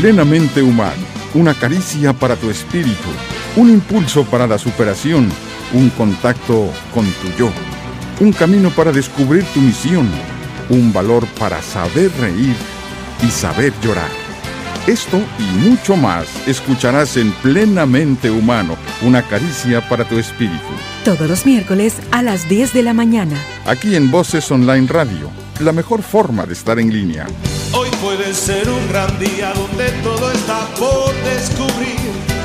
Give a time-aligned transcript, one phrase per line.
[0.00, 3.08] Plenamente humano, una caricia para tu espíritu,
[3.54, 5.28] un impulso para la superación,
[5.72, 7.48] un contacto con tu yo,
[8.18, 10.10] un camino para descubrir tu misión,
[10.68, 12.56] un valor para saber reír
[13.24, 14.10] y saber llorar.
[14.88, 20.58] Esto y mucho más escucharás en Plenamente Humano, una caricia para tu espíritu.
[21.04, 23.36] Todos los miércoles a las 10 de la mañana.
[23.64, 25.30] Aquí en Voces Online Radio,
[25.60, 27.28] la mejor forma de estar en línea.
[28.04, 31.96] Puede ser un gran día donde todo está por descubrir.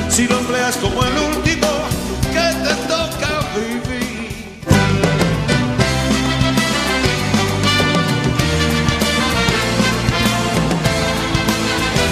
[0.07, 1.67] Si lo empleas como el último
[2.31, 4.29] que te toca vivir.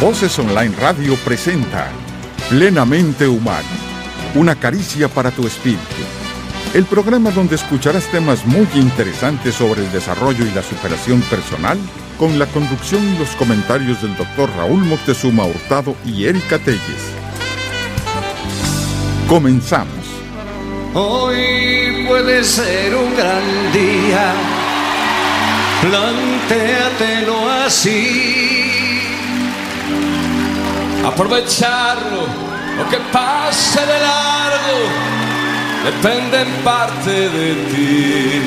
[0.02, 1.88] Voces Online Radio presenta
[2.50, 3.66] Plenamente Humano,
[4.36, 6.17] una caricia para tu espíritu.
[6.74, 11.78] El programa donde escucharás temas muy interesantes sobre el desarrollo y la superación personal
[12.20, 16.82] con la conducción y los comentarios del doctor Raúl Moctezuma Hurtado y Erika Telles.
[19.28, 20.06] Comenzamos.
[20.94, 24.34] Hoy puede ser un gran día,
[25.82, 29.02] plantéatelo así.
[31.06, 32.22] Aprovecharlo,
[32.78, 35.17] lo que pase de largo,
[35.84, 38.42] depende en parte de ti.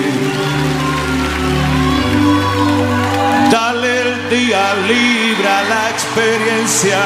[3.50, 7.02] Dale el día libre a la experiencia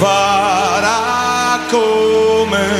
[0.00, 2.70] para comenzar.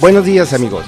[0.00, 0.86] Buenos días amigos,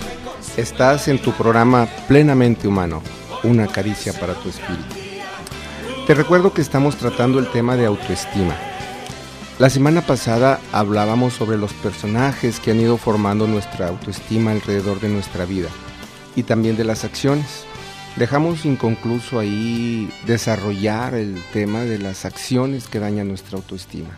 [0.56, 3.02] estás en tu programa Plenamente Humano,
[3.42, 4.96] una caricia para tu espíritu.
[6.06, 8.56] Te recuerdo que estamos tratando el tema de autoestima.
[9.58, 15.10] La semana pasada hablábamos sobre los personajes que han ido formando nuestra autoestima alrededor de
[15.10, 15.68] nuestra vida
[16.34, 17.66] y también de las acciones.
[18.16, 24.16] Dejamos inconcluso ahí desarrollar el tema de las acciones que dañan nuestra autoestima.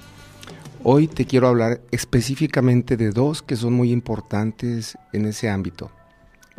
[0.86, 5.90] Hoy te quiero hablar específicamente de dos que son muy importantes en ese ámbito.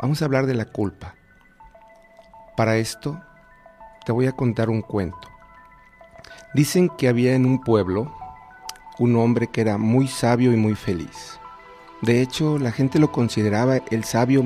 [0.00, 1.14] Vamos a hablar de la culpa.
[2.56, 3.22] Para esto
[4.04, 5.28] te voy a contar un cuento.
[6.54, 8.12] Dicen que había en un pueblo
[8.98, 11.38] un hombre que era muy sabio y muy feliz.
[12.02, 14.42] De hecho, la gente lo consideraba el sabio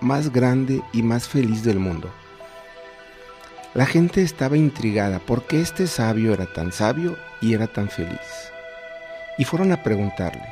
[0.00, 2.08] más grande y más feliz del mundo.
[3.74, 8.53] La gente estaba intrigada por qué este sabio era tan sabio y era tan feliz.
[9.38, 10.46] Y fueron a preguntarle.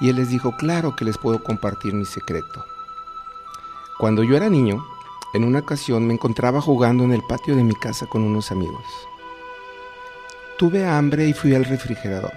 [0.00, 2.64] Y él les dijo, claro que les puedo compartir mi secreto.
[3.98, 4.84] Cuando yo era niño,
[5.34, 8.84] en una ocasión me encontraba jugando en el patio de mi casa con unos amigos.
[10.56, 12.32] Tuve hambre y fui al refrigerador.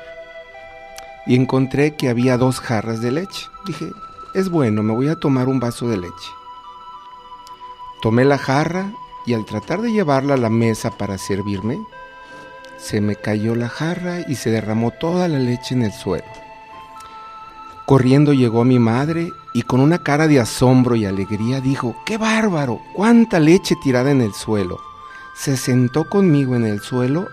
[1.25, 3.47] Y encontré que había dos jarras de leche.
[3.65, 3.91] Dije,
[4.33, 6.31] es bueno, me voy a tomar un vaso de leche.
[8.01, 8.91] Tomé la jarra
[9.25, 11.79] y al tratar de llevarla a la mesa para servirme,
[12.81, 16.25] se me cayó la jarra y se derramó toda la leche en el suelo.
[17.85, 22.81] Corriendo llegó mi madre y con una cara de asombro y alegría dijo, ¡qué bárbaro!
[22.93, 24.79] ¡Cuánta leche tirada en el suelo!
[25.35, 27.27] Se sentó conmigo en el suelo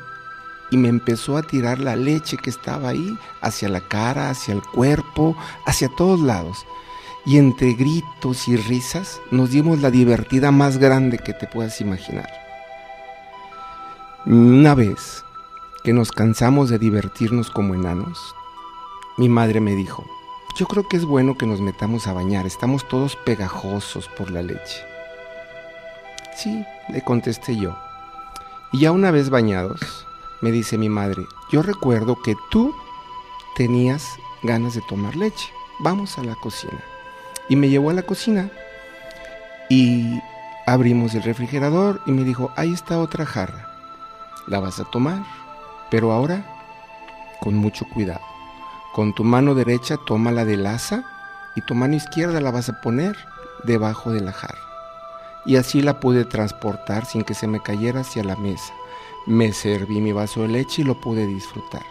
[0.71, 4.63] y me empezó a tirar la leche que estaba ahí hacia la cara, hacia el
[4.63, 6.67] cuerpo, hacia todos lados.
[7.25, 12.29] Y entre gritos y risas nos dimos la divertida más grande que te puedas imaginar.
[14.27, 15.25] Una vez
[15.85, 18.35] que nos cansamos de divertirnos como enanos,
[19.17, 20.05] mi madre me dijo,
[20.57, 24.43] yo creo que es bueno que nos metamos a bañar, estamos todos pegajosos por la
[24.43, 24.85] leche.
[26.37, 27.77] Sí, le contesté yo.
[28.73, 30.07] Y ya una vez bañados,
[30.41, 32.75] me dice mi madre, yo recuerdo que tú
[33.57, 34.05] tenías
[34.43, 36.81] ganas de tomar leche, vamos a la cocina.
[37.49, 38.51] Y me llevó a la cocina
[39.69, 40.21] y
[40.67, 43.69] abrimos el refrigerador y me dijo, ahí está otra jarra,
[44.47, 45.25] la vas a tomar,
[45.91, 46.45] pero ahora
[47.41, 48.21] con mucho cuidado.
[48.95, 51.05] Con tu mano derecha toma la del asa
[51.55, 53.17] y tu mano izquierda la vas a poner
[53.65, 54.35] debajo de la.
[55.45, 58.73] Y así la pude transportar sin que se me cayera hacia la mesa.
[59.27, 61.85] Me serví mi vaso de leche y lo pude disfrutar.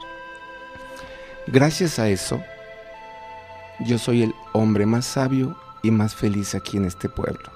[1.48, 2.42] Gracias a eso,
[3.80, 7.50] yo soy el hombre más sabio y más feliz aquí en este pueblo.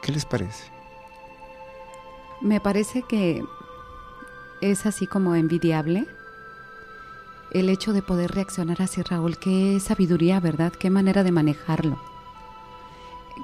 [0.00, 0.70] ¿Qué les parece?
[2.40, 3.42] Me parece que
[4.60, 6.06] es así como envidiable
[7.50, 9.38] el hecho de poder reaccionar así, Raúl.
[9.38, 10.72] Qué sabiduría, ¿verdad?
[10.72, 11.98] Qué manera de manejarlo.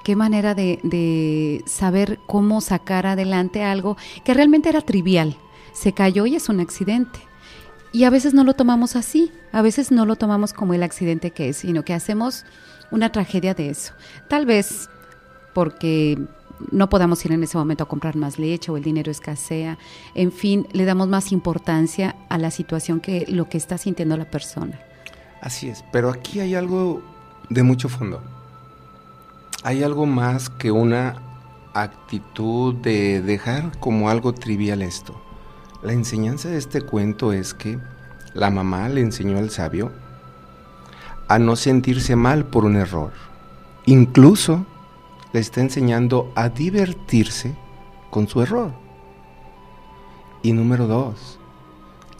[0.05, 5.37] qué manera de, de, saber cómo sacar adelante algo que realmente era trivial.
[5.73, 7.21] Se cayó y es un accidente.
[7.93, 11.31] Y a veces no lo tomamos así, a veces no lo tomamos como el accidente
[11.31, 12.47] que es, sino que hacemos
[12.91, 13.93] una tragedia de eso.
[14.29, 14.89] Tal vez
[15.53, 16.19] porque
[16.71, 19.79] no podamos ir en ese momento a comprar más leche o el dinero escasea.
[20.15, 24.31] En fin, le damos más importancia a la situación que lo que está sintiendo la
[24.31, 24.81] persona.
[25.41, 27.03] Así es, pero aquí hay algo
[27.49, 28.23] de mucho fondo.
[29.65, 31.21] Hay algo más que una
[31.75, 35.21] actitud de dejar como algo trivial esto.
[35.83, 37.79] La enseñanza de este cuento es que
[38.35, 39.91] la mamá le enseñó al sabio
[41.29, 43.13] a no sentirse mal por un error.
[43.87, 44.67] Incluso
[45.33, 47.55] le está enseñando a divertirse
[48.11, 48.73] con su error.
[50.43, 51.39] Y número dos,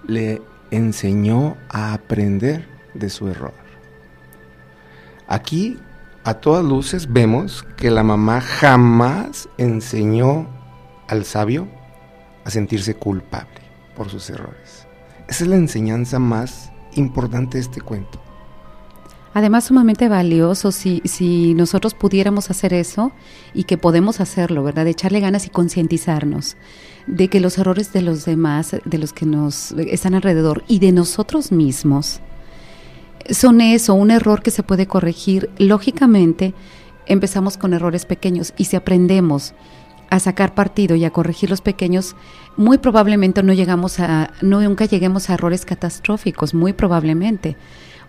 [0.07, 3.55] le enseñó a aprender de su error.
[5.27, 5.79] Aquí,
[6.25, 10.47] a todas luces, vemos que la mamá jamás enseñó
[11.09, 11.69] al sabio
[12.45, 13.61] a sentirse culpable
[13.97, 14.87] por sus errores.
[15.29, 18.22] Esa es la enseñanza más importante de este cuento.
[19.35, 23.13] Además, sumamente valioso si, si nosotros pudiéramos hacer eso
[23.55, 24.85] y que podemos hacerlo, ¿verdad?
[24.85, 26.57] De echarle ganas y concientizarnos
[27.07, 30.93] de que los errores de los demás, de los que nos están alrededor y de
[30.93, 32.21] nosotros mismos,
[33.31, 35.51] son eso, un error que se puede corregir.
[35.59, 36.55] Lógicamente,
[37.07, 39.55] empezamos con errores pequeños y si aprendemos
[40.11, 42.17] a sacar partido y a corregir los pequeños,
[42.59, 47.57] muy probablemente no llegamos a, no nunca lleguemos a errores catastróficos, muy probablemente,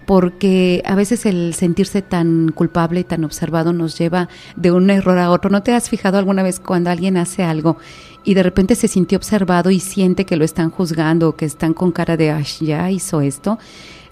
[0.05, 5.17] porque a veces el sentirse tan culpable y tan observado nos lleva de un error
[5.17, 5.49] a otro.
[5.49, 7.77] ¿No te has fijado alguna vez cuando alguien hace algo
[8.23, 11.73] y de repente se sintió observado y siente que lo están juzgando o que están
[11.73, 13.59] con cara de, ay, ya hizo esto?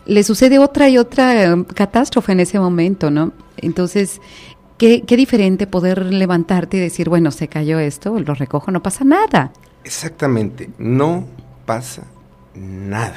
[0.05, 3.33] Le sucede otra y otra eh, catástrofe en ese momento, ¿no?
[3.57, 4.19] Entonces,
[4.81, 9.53] Qué, diferente poder levantarte y decir, bueno, se cayó esto, lo recojo, no pasa nada.
[9.83, 11.27] Exactamente, no
[11.67, 12.01] pasa
[12.55, 13.13] nada.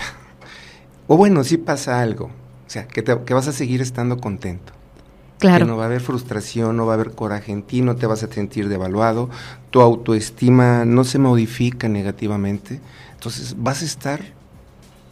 [1.07, 2.29] O bueno, sí pasa algo,
[2.75, 4.73] sea, que, que vas a seguir estando contento.
[5.39, 5.65] Claro.
[5.65, 8.07] Que no va a haber frustración, no va a haber coraje en ti, no te
[8.07, 9.31] vas a sentir devaluado,
[9.71, 12.81] tu autoestima no se modifica negativamente,
[13.13, 14.21] entonces vas a estar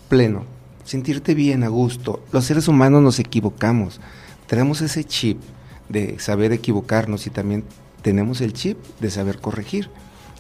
[0.09, 0.45] pleno,
[0.85, 2.23] sentirte bien, a gusto.
[2.33, 4.01] Los seres humanos nos equivocamos,
[4.47, 5.41] tenemos ese chip
[5.89, 7.65] de saber equivocarnos y también
[8.03, 9.91] tenemos el chip de saber corregir.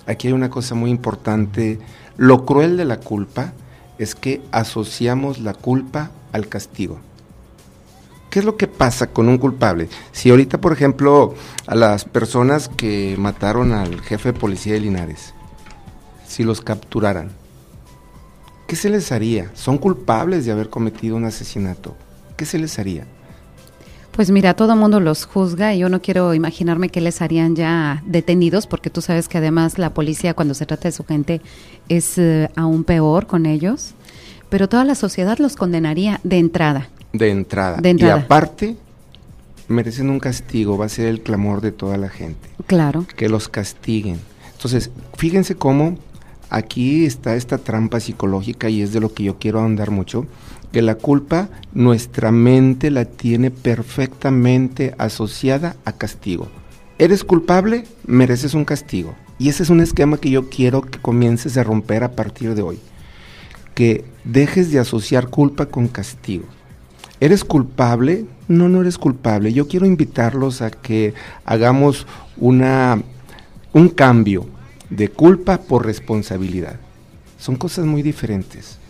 [0.07, 1.79] Aquí hay una cosa muy importante.
[2.17, 3.53] Lo cruel de la culpa
[3.99, 6.99] es que asociamos la culpa al castigo.
[8.33, 9.91] ¿Qué es lo que pasa con un culpable?
[10.11, 11.35] Si ahorita, por ejemplo,
[11.67, 15.35] a las personas que mataron al jefe de policía de Linares,
[16.27, 17.31] si los capturaran,
[18.67, 19.51] ¿qué se les haría?
[19.53, 21.95] Son culpables de haber cometido un asesinato.
[22.39, 23.07] ¿Qué se les haría?
[24.13, 28.03] Pues mira, todo mundo los juzga y yo no quiero imaginarme que les harían ya
[28.07, 31.43] detenidos, porque tú sabes que además la policía cuando se trata de su gente
[31.91, 33.93] es eh, aún peor con ellos,
[34.49, 36.89] pero toda la sociedad los condenaría de entrada.
[37.13, 37.79] De entrada.
[37.79, 38.17] De entrada.
[38.17, 38.77] Y aparte,
[39.69, 42.49] merecen un castigo, va a ser el clamor de toda la gente.
[42.67, 43.07] Claro.
[43.17, 44.19] Que los castiguen.
[44.53, 45.99] Entonces, fíjense cómo
[46.51, 50.27] aquí está esta trampa psicológica y es de lo que yo quiero ahondar mucho
[50.73, 56.49] que la culpa nuestra mente la tiene perfectamente asociada a castigo.
[56.99, 59.15] Eres culpable, mereces un castigo.
[59.39, 62.63] Y ese es un esquema que yo quiero que comiences a romper a partir de
[62.63, 62.79] hoy.
[63.75, 66.45] Que dejes de asociar culpa con castigo.
[67.23, 68.27] ¿Eres culpable?
[68.49, 69.53] No, no eres culpable.
[69.53, 71.15] Yo quiero invitarlos a que
[71.45, 72.05] hagamos
[72.37, 73.01] una,
[73.73, 74.47] un cambio
[74.91, 76.81] de culpa por responsabilidad.
[77.39, 78.81] Son cosas muy diferentes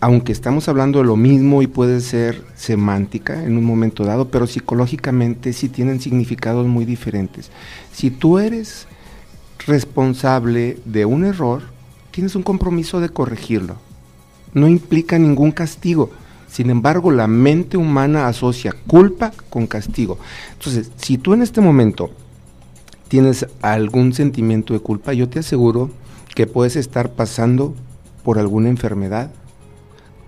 [0.00, 4.46] aunque estamos hablando de lo mismo y puede ser semántica en un momento dado, pero
[4.46, 7.50] psicológicamente sí tienen significados muy diferentes.
[7.92, 8.86] Si tú eres
[9.66, 11.62] responsable de un error,
[12.12, 13.74] tienes un compromiso de corregirlo.
[14.54, 16.10] No implica ningún castigo.
[16.48, 20.18] Sin embargo, la mente humana asocia culpa con castigo.
[20.52, 22.10] Entonces, si tú en este momento
[23.08, 25.90] tienes algún sentimiento de culpa, yo te aseguro
[26.34, 27.74] que puedes estar pasando
[28.22, 29.30] por alguna enfermedad,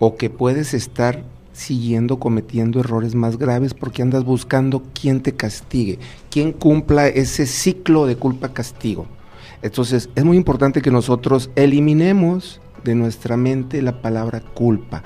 [0.01, 1.23] o que puedes estar
[1.53, 5.99] siguiendo cometiendo errores más graves porque andas buscando quién te castigue,
[6.31, 9.07] quién cumpla ese ciclo de culpa-castigo.
[9.63, 15.03] Entonces es muy importante que nosotros eliminemos de nuestra mente la palabra culpa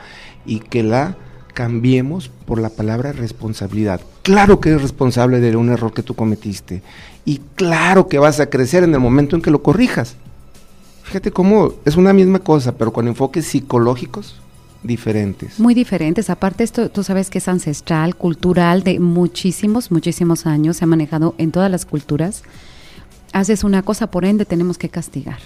[0.46, 1.16] y que la
[1.54, 4.00] cambiemos por la palabra responsabilidad.
[4.22, 6.82] Claro que eres responsable de un error que tú cometiste
[7.24, 10.16] y claro que vas a crecer en el momento en que lo corrijas.
[11.04, 14.40] Fíjate cómo es una misma cosa, pero con enfoques psicológicos
[14.82, 15.58] diferentes.
[15.58, 16.30] Muy diferentes.
[16.30, 20.76] Aparte esto, tú sabes que es ancestral, cultural, de muchísimos, muchísimos años.
[20.76, 22.42] Se ha manejado en todas las culturas.
[23.32, 25.38] Haces una cosa, por ende tenemos que castigar.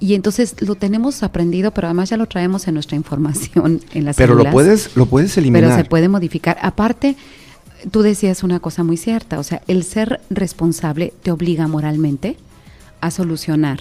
[0.00, 4.16] Y entonces lo tenemos aprendido, pero además ya lo traemos en nuestra información en las
[4.16, 5.70] Pero lo puedes, lo puedes eliminar.
[5.70, 6.58] Pero se puede modificar.
[6.60, 7.16] Aparte,
[7.90, 12.36] tú decías una cosa muy cierta, o sea, el ser responsable te obliga moralmente
[13.00, 13.80] a solucionar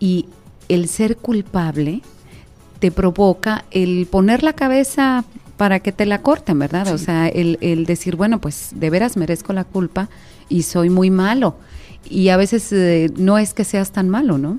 [0.00, 0.26] y
[0.68, 2.02] el ser culpable
[2.78, 5.24] te provoca el poner la cabeza
[5.56, 6.92] para que te la corten, ¿verdad?
[6.92, 10.08] O sea, el, el decir, bueno, pues de veras merezco la culpa
[10.48, 11.56] y soy muy malo.
[12.08, 14.58] Y a veces eh, no es que seas tan malo, ¿no?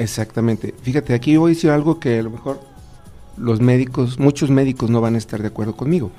[0.00, 0.74] Exactamente.
[0.82, 2.58] Fíjate, aquí voy a decir algo que a lo mejor
[3.36, 6.10] los médicos, muchos médicos no van a estar de acuerdo conmigo.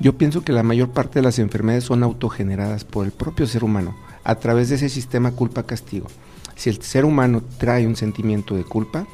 [0.00, 3.64] Yo pienso que la mayor parte de las enfermedades son autogeneradas por el propio ser
[3.64, 6.08] humano a través de ese sistema culpa-castigo.
[6.56, 9.06] Si el ser humano trae un sentimiento de culpa,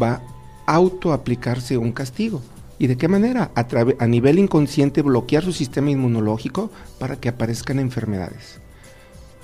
[0.00, 0.22] va
[0.64, 2.40] a autoaplicarse un castigo.
[2.78, 3.50] ¿Y de qué manera?
[3.54, 3.66] A,
[3.98, 8.61] a nivel inconsciente bloquear su sistema inmunológico para que aparezcan enfermedades.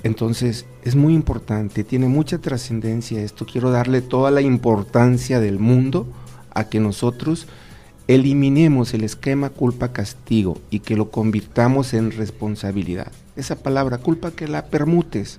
[0.03, 3.45] Entonces, es muy importante, tiene mucha trascendencia esto.
[3.45, 6.07] Quiero darle toda la importancia del mundo
[6.51, 7.47] a que nosotros
[8.07, 13.11] eliminemos el esquema culpa-castigo y que lo convirtamos en responsabilidad.
[13.35, 15.37] Esa palabra culpa que la permutes,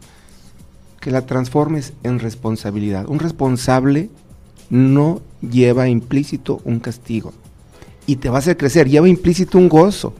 [1.01, 3.09] que la transformes en responsabilidad.
[3.09, 4.11] Un responsable
[4.69, 7.33] no lleva implícito un castigo
[8.07, 10.15] y te va a hacer crecer, lleva implícito un gozo.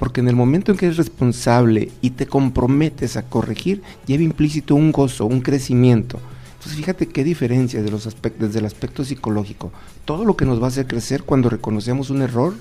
[0.00, 4.74] Porque en el momento en que eres responsable y te comprometes a corregir, lleva implícito
[4.74, 6.18] un gozo, un crecimiento.
[6.54, 9.70] Entonces fíjate qué diferencia de los aspectos, desde el aspecto psicológico.
[10.06, 12.54] Todo lo que nos va a hacer crecer cuando reconocemos un error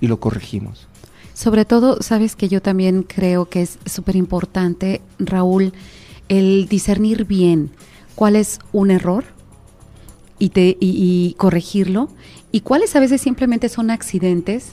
[0.00, 0.88] y lo corregimos.
[1.34, 5.72] Sobre todo, sabes que yo también creo que es súper importante, Raúl,
[6.28, 7.70] el discernir bien
[8.16, 9.22] cuál es un error
[10.40, 12.08] y, te, y, y corregirlo
[12.50, 14.72] y cuáles a veces simplemente son accidentes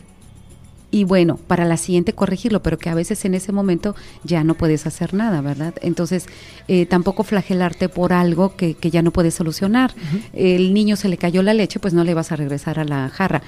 [0.98, 4.56] y bueno, para la siguiente corregirlo, pero que a veces en ese momento ya no
[4.56, 5.76] puedes hacer nada, ¿verdad?
[5.84, 6.26] Entonces,
[6.68, 9.94] eh, tampoco flagelarte por algo que, que ya no puedes solucionar.
[10.34, 13.10] El niño se le cayó la leche, pues no le vas a regresar a la
[13.10, 13.44] jarra.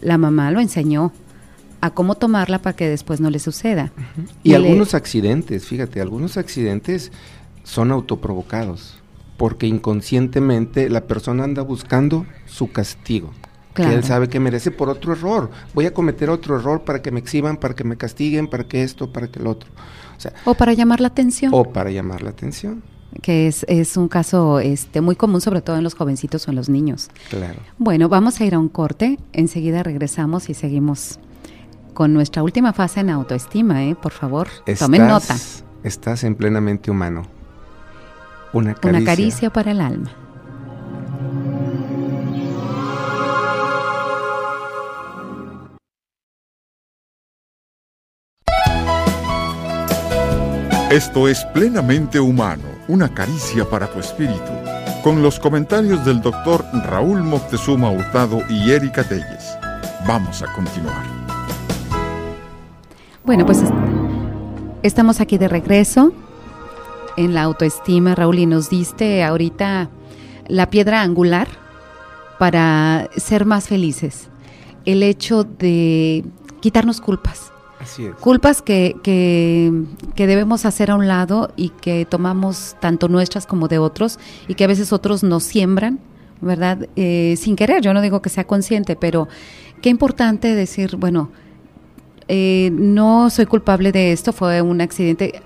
[0.00, 1.12] La mamá lo enseñó
[1.82, 3.92] a cómo tomarla para que después no le suceda.
[4.42, 7.12] Y algunos accidentes, fíjate, algunos accidentes
[7.64, 8.96] son autoprovocados,
[9.36, 13.30] porque inconscientemente la persona anda buscando su castigo.
[13.74, 15.50] Que él sabe que merece por otro error.
[15.74, 18.82] Voy a cometer otro error para que me exhiban, para que me castiguen, para que
[18.82, 19.68] esto, para que el otro.
[20.16, 22.82] O sea, O para llamar la atención, o para llamar la atención.
[23.20, 26.56] que es, es un caso este, muy común, sobre todo en los jovencitos o en
[26.56, 27.08] los niños.
[27.30, 27.58] Claro.
[27.78, 29.18] Bueno, vamos a ir a un corte.
[29.32, 31.18] Enseguida regresamos y seguimos
[31.94, 33.96] con nuestra última fase en autoestima, ¿eh?
[34.00, 35.36] Por favor, tomen nota.
[35.82, 37.22] Estás en plenamente humano.
[38.52, 38.98] Una caricia.
[39.00, 40.10] Una caricia para el alma.
[50.94, 54.52] Esto es plenamente humano, una caricia para tu espíritu,
[55.02, 59.58] con los comentarios del doctor Raúl Moctezuma Hurtado y Erika Telles.
[60.06, 61.02] Vamos a continuar.
[63.24, 63.72] Bueno, pues est-
[64.84, 66.12] estamos aquí de regreso
[67.16, 69.88] en la autoestima, Raúl, y nos diste ahorita
[70.46, 71.48] la piedra angular
[72.38, 74.28] para ser más felices.
[74.84, 76.24] El hecho de
[76.60, 77.50] quitarnos culpas.
[77.84, 78.14] Así es.
[78.14, 79.70] Culpas que, que,
[80.14, 84.54] que debemos hacer a un lado y que tomamos tanto nuestras como de otros y
[84.54, 86.00] que a veces otros nos siembran,
[86.40, 86.88] ¿verdad?
[86.96, 89.28] Eh, sin querer, yo no digo que sea consciente, pero
[89.82, 91.30] qué importante decir, bueno,
[92.26, 95.42] eh, no soy culpable de esto, fue un accidente.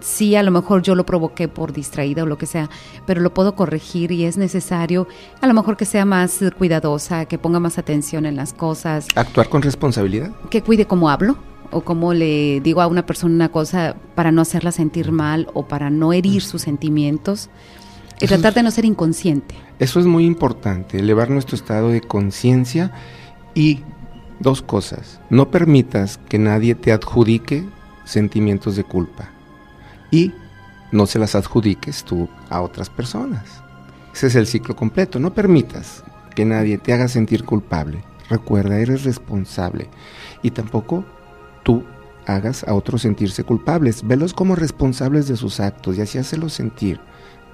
[0.00, 2.68] Sí, a lo mejor yo lo provoqué por distraída o lo que sea,
[3.06, 5.06] pero lo puedo corregir y es necesario,
[5.40, 9.48] a lo mejor que sea más cuidadosa, que ponga más atención en las cosas, Actuar
[9.48, 10.32] con responsabilidad.
[10.50, 11.36] que cuide cómo hablo
[11.72, 15.66] o cómo le digo a una persona una cosa para no hacerla sentir mal o
[15.66, 17.50] para no herir sus sentimientos
[18.20, 19.54] y es- tratar de no ser inconsciente.
[19.78, 22.92] Eso es muy importante, elevar nuestro estado de conciencia
[23.54, 23.80] y
[24.38, 25.20] dos cosas.
[25.30, 27.64] No permitas que nadie te adjudique
[28.04, 29.30] sentimientos de culpa
[30.10, 30.32] y
[30.92, 33.44] no se las adjudiques tú a otras personas.
[34.14, 35.18] Ese es el ciclo completo.
[35.18, 38.04] No permitas que nadie te haga sentir culpable.
[38.28, 39.88] Recuerda, eres responsable.
[40.42, 41.04] Y tampoco
[41.62, 41.82] tú
[42.26, 44.06] hagas a otros sentirse culpables.
[44.06, 47.00] Velos como responsables de sus actos y así hacelos sentir.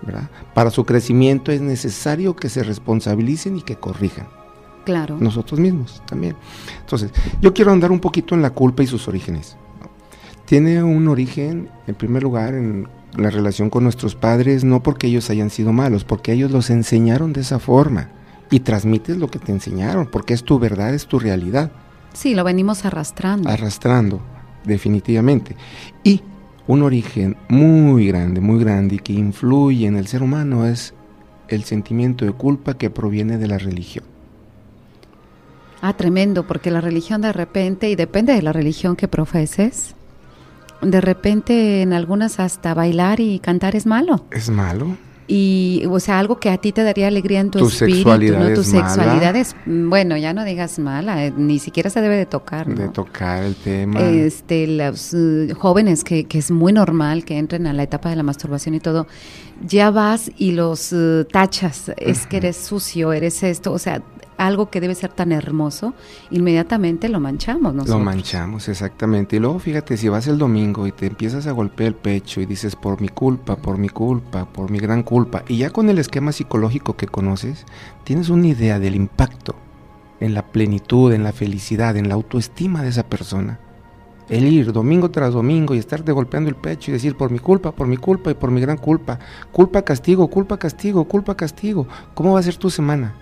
[0.02, 0.30] ¿verdad?
[0.54, 4.28] Para su crecimiento es necesario que se responsabilicen y que corrijan.
[4.84, 5.16] Claro.
[5.20, 6.36] Nosotros mismos también.
[6.80, 7.10] Entonces,
[7.42, 9.56] yo quiero andar un poquito en la culpa y sus orígenes.
[9.80, 9.90] ¿no?
[10.46, 15.28] Tiene un origen, en primer lugar, en la relación con nuestros padres, no porque ellos
[15.30, 18.10] hayan sido malos, porque ellos los enseñaron de esa forma.
[18.50, 21.70] y transmites lo que te enseñaron, porque es tu verdad, es tu realidad.
[22.18, 23.48] Sí, lo venimos arrastrando.
[23.48, 24.20] Arrastrando,
[24.64, 25.54] definitivamente.
[26.02, 26.20] Y
[26.66, 30.94] un origen muy grande, muy grande y que influye en el ser humano es
[31.46, 34.04] el sentimiento de culpa que proviene de la religión.
[35.80, 39.94] Ah, tremendo, porque la religión de repente, y depende de la religión que profeses,
[40.82, 44.24] de repente en algunas hasta bailar y cantar es malo.
[44.32, 44.96] ¿Es malo?
[45.30, 48.38] Y, o sea, algo que a ti te daría alegría en tu, Tu espíritu, sexualidad
[48.48, 48.54] ¿no?
[48.54, 48.88] Tu es mala.
[48.88, 52.66] sexualidad es, mm, bueno, ya no digas mala, eh, ni siquiera se debe de tocar,
[52.66, 52.76] ¿no?
[52.76, 54.00] De tocar el tema.
[54.00, 58.16] este, los eh, jóvenes que, que es muy normal que entren a la etapa de
[58.16, 59.06] la masturbación y todo,
[59.66, 64.02] ya vas y los eh, tachas, es que eres sucio, eres esto, o sea,
[64.36, 65.94] algo que debe ser tan hermoso,
[66.30, 68.02] inmediatamente lo manchamos Lo nosotros.
[68.02, 69.36] manchamos, exactamente.
[69.36, 72.46] Y luego fíjate, si vas el domingo y te empiezas a golpear el pecho y
[72.46, 75.98] dices, por mi culpa, por mi culpa, por mi gran culpa, y ya con el
[75.98, 77.66] esquema psicológico que conoces,
[78.04, 79.56] tienes una idea del impacto
[80.20, 83.58] en la plenitud, en la felicidad, en la autoestima de esa persona.
[84.28, 87.72] El ir domingo tras domingo y estarte golpeando el pecho y decir, por mi culpa,
[87.72, 89.18] por mi culpa y por mi gran culpa,
[89.52, 93.14] culpa, castigo, culpa, castigo, culpa, castigo, ¿cómo va a ser tu semana?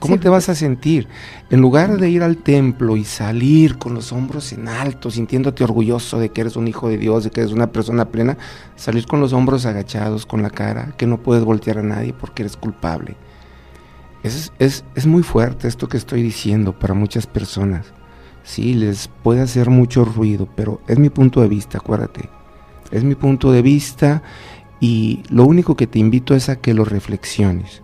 [0.00, 1.08] ¿Cómo Sí, te vas a sentir?
[1.50, 6.18] En lugar de ir al templo y salir con los hombros en alto, sintiéndote orgulloso
[6.18, 8.38] de que eres un hijo de Dios, de que eres una persona plena,
[8.76, 12.42] salir con los hombros agachados, con la cara, que no puedes voltear a nadie porque
[12.42, 13.18] eres culpable.
[14.22, 17.92] Es, es, es muy fuerte esto que estoy diciendo para muchas personas.
[18.42, 22.28] Sí, les puede hacer mucho ruido, pero es mi punto de vista, acuérdate.
[22.90, 24.22] Es mi punto de vista
[24.80, 27.80] y lo único que te invito es a que lo reflexiones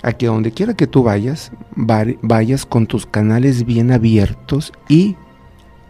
[0.00, 5.16] a que donde quiera que tú vayas, va- vayas con tus canales bien abiertos y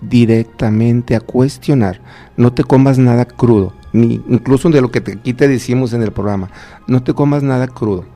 [0.01, 2.01] directamente a cuestionar.
[2.37, 6.03] No te comas nada crudo, ni incluso de lo que te- aquí te decimos en
[6.03, 6.49] el programa.
[6.87, 8.07] No te comas nada crudo.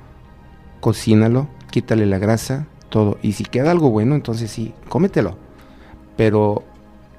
[0.80, 3.18] Cocínalo, quítale la grasa, todo.
[3.23, 5.37] Y si queda algo bueno, entonces sí, cómetelo.
[6.22, 6.62] Pero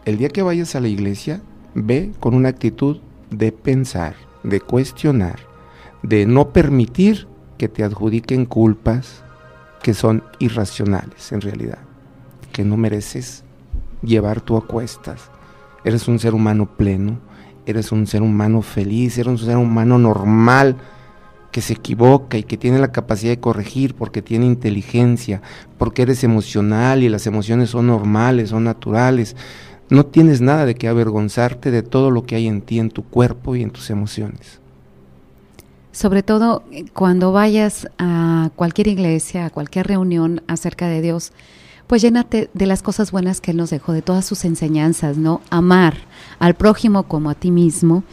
[0.06, 1.42] el día que vayas a la iglesia,
[1.76, 5.40] ve con una actitud de pensar, de cuestionar,
[6.04, 9.22] de no permitir que te adjudiquen culpas
[9.82, 11.80] que son irracionales en realidad,
[12.54, 13.44] que no mereces
[14.04, 15.30] llevar tú a cuestas.
[15.84, 17.20] Eres un ser humano pleno,
[17.66, 20.78] eres un ser humano feliz, eres un ser humano normal
[21.54, 25.42] que se equivoca y que tiene la capacidad de corregir porque tiene inteligencia,
[25.78, 29.38] porque eres emocional y las emociones son normales, son naturales.
[29.90, 33.04] No tienes nada de qué avergonzarte de todo lo que hay en ti, en tu
[33.04, 34.60] cuerpo y en tus emociones.
[35.92, 41.34] Sobre todo eh, cuando vayas a cualquier iglesia, a cualquier reunión acerca de Dios,
[41.86, 45.42] pues llénate de las cosas buenas que Él nos dejó, de todas sus enseñanzas, ¿no?
[45.52, 45.98] Amar
[46.40, 48.04] al prójimo como a ti mismo,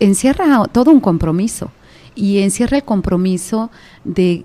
[0.00, 1.70] encierra todo un compromiso
[2.14, 3.70] y encierra el compromiso
[4.04, 4.44] de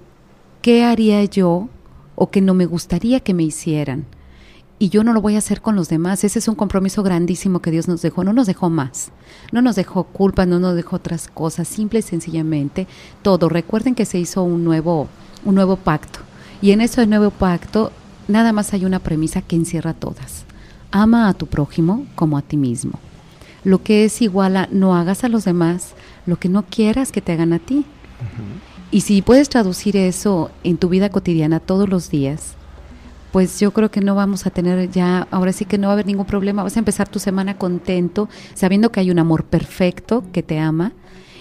[0.61, 1.69] qué haría yo
[2.15, 4.05] o que no me gustaría que me hicieran.
[4.81, 6.23] Y yo no lo voy a hacer con los demás.
[6.23, 8.23] Ese es un compromiso grandísimo que Dios nos dejó.
[8.23, 9.11] No nos dejó más.
[9.51, 11.67] No nos dejó culpa, no nos dejó otras cosas.
[11.67, 12.87] Simple y sencillamente
[13.21, 13.49] todo.
[13.49, 15.09] Recuerden que se hizo un nuevo,
[15.43, 16.19] un nuevo pacto.
[16.61, 17.91] Y en ese nuevo pacto
[18.29, 20.45] nada más hay una premisa que encierra todas.
[20.91, 22.99] Ama a tu prójimo como a ti mismo.
[23.65, 25.93] Lo que es igual a no hagas a los demás
[26.29, 27.85] lo que no quieras que te hagan a ti.
[28.91, 32.53] Y si puedes traducir eso en tu vida cotidiana todos los días,
[33.31, 35.93] pues yo creo que no vamos a tener ya, ahora sí que no va a
[35.93, 36.63] haber ningún problema.
[36.63, 40.93] Vas a empezar tu semana contento, sabiendo que hay un amor perfecto que te ama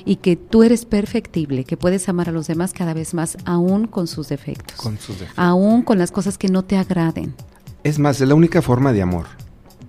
[0.05, 3.87] y que tú eres perfectible, que puedes amar a los demás cada vez más, aún
[3.87, 5.39] con sus defectos, Con sus defectos.
[5.43, 7.35] aún con las cosas que no te agraden.
[7.85, 9.27] Es más, es la única forma de amor.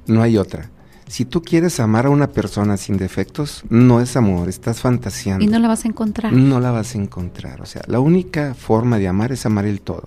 [0.07, 0.69] No hay otra.
[1.09, 5.43] Si tú quieres amar a una persona sin defectos, no es amor, estás fantaseando.
[5.43, 6.31] Y no la vas a encontrar.
[6.31, 7.61] No la vas a encontrar.
[7.61, 10.03] O sea, la única forma de amar es amar el todo.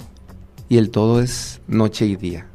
[0.69, 2.47] Y el todo es noche y día.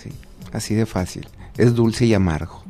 [0.00, 0.10] Sí,
[0.52, 1.26] así de fácil.
[1.58, 2.62] Es dulce y amargo.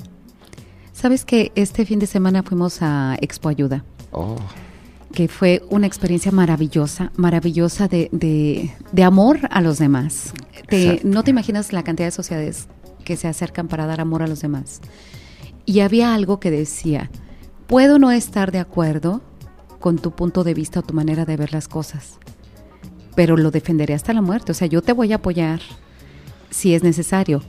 [0.94, 3.85] Sabes que este fin de semana fuimos a Expo Ayuda.
[4.11, 4.37] Oh,
[5.12, 10.32] que fue una experiencia maravillosa, maravillosa de, de, de amor a los demás.
[10.68, 12.66] Te- no te imaginas la cantidad de sociedades
[13.02, 14.80] que se acercan para dar amor a los demás.
[15.64, 17.10] Y había algo que decía,
[17.66, 19.22] puedo no estar de acuerdo
[19.78, 22.18] con tu punto de vista o tu manera de ver las cosas,
[23.14, 24.52] pero lo defenderé hasta la muerte.
[24.52, 25.60] O sea, yo te voy a apoyar
[26.50, 27.42] si es necesario.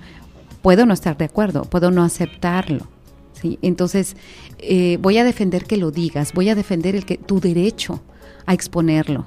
[0.61, 2.87] Puedo no estar de acuerdo, puedo no aceptarlo.
[3.33, 3.59] ¿sí?
[3.61, 4.15] Entonces,
[4.59, 8.01] eh, voy a defender que lo digas, voy a defender el que, tu derecho
[8.45, 9.25] a exponerlo.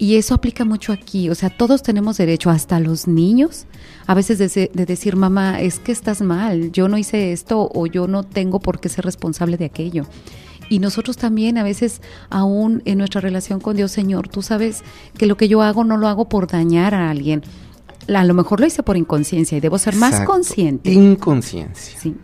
[0.00, 3.66] Y eso aplica mucho aquí, o sea, todos tenemos derecho, hasta los niños,
[4.06, 7.86] a veces de, de decir, mamá, es que estás mal, yo no hice esto o
[7.86, 10.06] yo no tengo por qué ser responsable de aquello.
[10.70, 14.84] Y nosotros también a veces, aún en nuestra relación con Dios, Señor, tú sabes
[15.18, 17.42] que lo que yo hago no lo hago por dañar a alguien.
[18.08, 20.92] A lo mejor lo hice por inconsciencia y debo ser más consciente.
[20.92, 22.00] Inconsciencia.
[22.00, 22.14] Sí.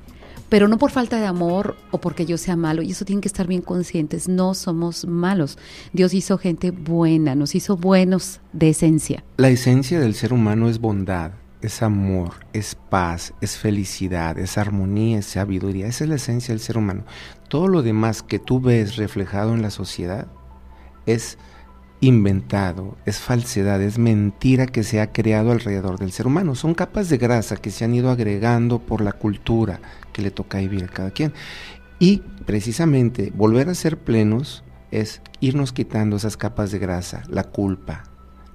[0.48, 3.28] Pero no por falta de amor o porque yo sea malo, y eso tienen que
[3.28, 5.58] estar bien conscientes, no somos malos.
[5.92, 9.24] Dios hizo gente buena, nos hizo buenos de esencia.
[9.38, 11.32] La esencia del ser humano es bondad,
[11.62, 15.88] es amor, es paz, es felicidad, es armonía, es sabiduría.
[15.88, 17.04] Esa es la esencia del ser humano.
[17.48, 20.28] Todo lo demás que tú ves reflejado en la sociedad
[21.06, 21.38] es
[22.00, 26.54] inventado, es falsedad, es mentira que se ha creado alrededor del ser humano.
[26.54, 29.80] Son capas de grasa que se han ido agregando por la cultura
[30.16, 31.34] que le toca vivir a cada quien.
[31.98, 38.04] Y precisamente volver a ser plenos es irnos quitando esas capas de grasa, la culpa,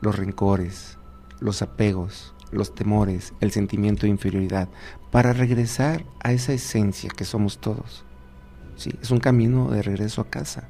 [0.01, 0.97] los rencores,
[1.39, 4.69] los apegos, los temores, el sentimiento de inferioridad,
[5.11, 8.05] para regresar a esa esencia que somos todos.
[8.75, 10.67] Sí, es un camino de regreso a casa.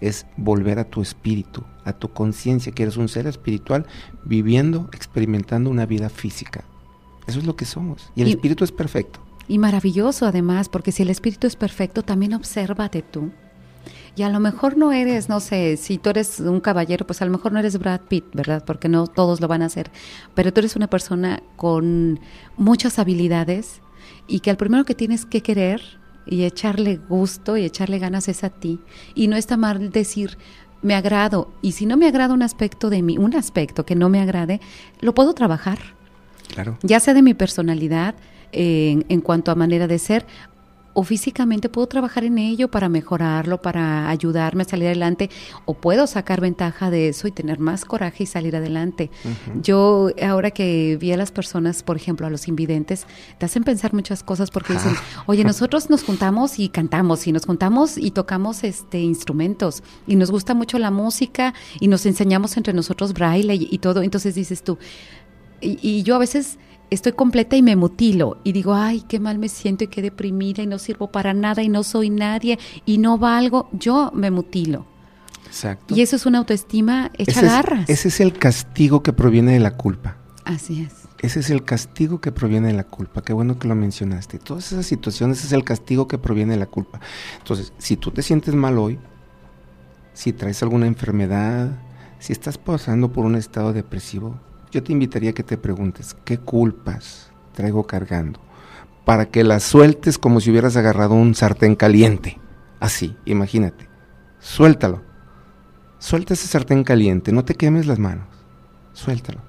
[0.00, 3.86] Es volver a tu espíritu, a tu conciencia, que eres un ser espiritual
[4.24, 6.64] viviendo, experimentando una vida física.
[7.26, 8.10] Eso es lo que somos.
[8.16, 9.20] Y el Y- espíritu es perfecto.
[9.52, 13.32] Y maravilloso además, porque si el espíritu es perfecto, también obsérvate tú.
[14.16, 17.26] Y a lo mejor no eres, no sé, si tú eres un caballero, pues a
[17.26, 18.64] lo mejor no eres Brad Pitt, ¿verdad?
[18.64, 19.90] Porque no todos lo van a hacer.
[20.34, 22.18] Pero tú eres una persona con
[22.56, 23.82] muchas habilidades
[24.26, 25.82] y que al primero que tienes que querer
[26.24, 28.80] y echarle gusto y echarle ganas es a ti.
[29.14, 30.38] Y no está mal decir,
[30.80, 31.52] me agrado.
[31.60, 34.62] Y si no me agrada un aspecto de mí, un aspecto que no me agrade,
[35.02, 35.78] lo puedo trabajar
[36.48, 36.78] Claro.
[36.82, 38.14] ya sea de mi personalidad
[38.52, 40.26] en, en cuanto a manera de ser
[40.94, 45.30] o físicamente puedo trabajar en ello para mejorarlo, para ayudarme a salir adelante
[45.64, 49.10] o puedo sacar ventaja de eso y tener más coraje y salir adelante.
[49.62, 53.06] Yo ahora que vi a las personas, por ejemplo, a los invidentes,
[53.38, 54.94] te hacen pensar muchas cosas porque dicen,
[55.26, 60.30] oye, nosotros nos juntamos y cantamos y nos juntamos y tocamos este instrumentos y nos
[60.30, 64.02] gusta mucho la música y nos enseñamos entre nosotros braille y, y todo.
[64.02, 64.78] Entonces dices tú,
[65.60, 66.58] y, y yo a veces
[66.92, 70.62] estoy completa y me mutilo y digo, ay, qué mal me siento y qué deprimida
[70.62, 74.86] y no sirvo para nada y no soy nadie y no valgo, yo me mutilo.
[75.46, 75.94] Exacto.
[75.94, 77.88] Y eso es una autoestima hecha ese, es, garras.
[77.88, 80.16] ese es el castigo que proviene de la culpa.
[80.44, 81.02] Así es.
[81.20, 83.22] Ese es el castigo que proviene de la culpa.
[83.22, 84.38] Qué bueno que lo mencionaste.
[84.38, 87.00] Todas esas situaciones es el castigo que proviene de la culpa.
[87.38, 88.98] Entonces, si tú te sientes mal hoy,
[90.14, 91.70] si traes alguna enfermedad,
[92.18, 94.40] si estás pasando por un estado depresivo,
[94.72, 98.40] yo te invitaría a que te preguntes, ¿qué culpas traigo cargando?
[99.04, 102.40] Para que las sueltes como si hubieras agarrado un sartén caliente.
[102.80, 103.88] Así, imagínate.
[104.40, 105.02] Suéltalo.
[105.98, 108.26] Suelta ese sartén caliente, no te quemes las manos.
[108.94, 109.42] Suéltalo.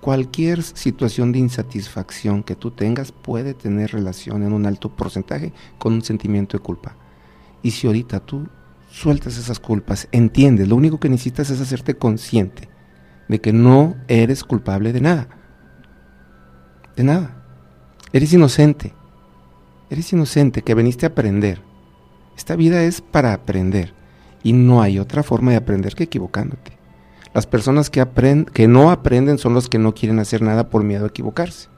[0.00, 5.92] Cualquier situación de insatisfacción que tú tengas puede tener relación en un alto porcentaje con
[5.92, 6.96] un sentimiento de culpa.
[7.62, 8.46] Y si ahorita tú
[8.90, 12.71] sueltas esas culpas, entiendes, lo único que necesitas es hacerte consciente
[13.28, 15.28] de que no eres culpable de nada.
[16.96, 17.36] De nada.
[18.12, 18.94] Eres inocente.
[19.90, 21.60] Eres inocente que veniste a aprender.
[22.36, 23.94] Esta vida es para aprender
[24.42, 26.78] y no hay otra forma de aprender que equivocándote.
[27.34, 28.06] Las personas que,
[28.52, 31.68] que no aprenden son los que no quieren hacer nada por miedo a equivocarse.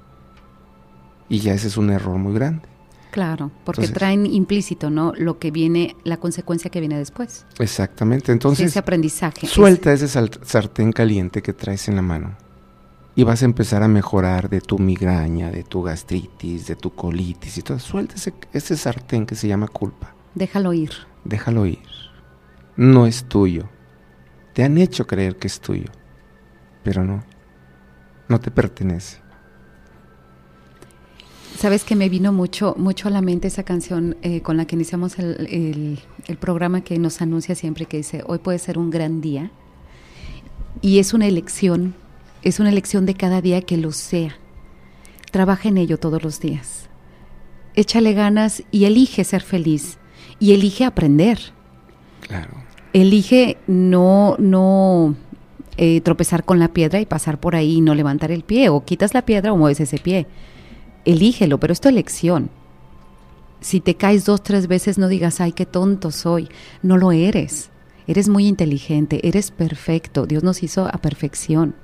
[1.28, 2.73] Y ya ese es un error muy grande.
[3.14, 5.12] Claro, porque Entonces- traen implícito, ¿no?
[5.16, 7.46] Lo que viene, la consecuencia que viene después.
[7.60, 8.32] Exactamente.
[8.32, 9.46] Entonces, ese aprendizaje.
[9.46, 12.36] suelta ese sartén caliente que traes en la mano.
[13.14, 17.56] Y vas a empezar a mejorar de tu migraña, de tu gastritis, de tu colitis
[17.56, 17.78] y todo.
[17.78, 20.12] Suelta ese, ese sartén que se llama culpa.
[20.34, 20.90] Déjalo ir.
[21.22, 21.78] Déjalo ir.
[22.76, 23.68] No es tuyo.
[24.54, 25.86] Te han hecho creer que es tuyo.
[26.82, 27.22] Pero no.
[28.28, 29.18] No te pertenece.
[31.56, 34.74] Sabes que me vino mucho, mucho a la mente esa canción eh, con la que
[34.76, 38.90] iniciamos el, el- el programa que nos anuncia siempre que dice, hoy puede ser un
[38.90, 39.50] gran día.
[40.80, 41.94] Y es una elección,
[42.42, 44.36] es una elección de cada día que lo sea.
[45.30, 46.88] Trabaja en ello todos los días.
[47.74, 49.98] Échale ganas y elige ser feliz.
[50.40, 51.38] Y elige aprender.
[52.20, 52.50] Claro.
[52.92, 55.14] Elige no, no
[55.76, 58.68] eh, tropezar con la piedra y pasar por ahí y no levantar el pie.
[58.70, 60.26] O quitas la piedra o mueves ese pie.
[61.04, 62.50] Elígelo, pero es tu elección.
[63.60, 66.48] Si te caes dos, tres veces, no digas, ay, qué tonto soy.
[66.82, 67.70] No lo eres.
[68.06, 70.26] Eres muy inteligente, eres perfecto.
[70.26, 71.74] Dios nos hizo a perfección.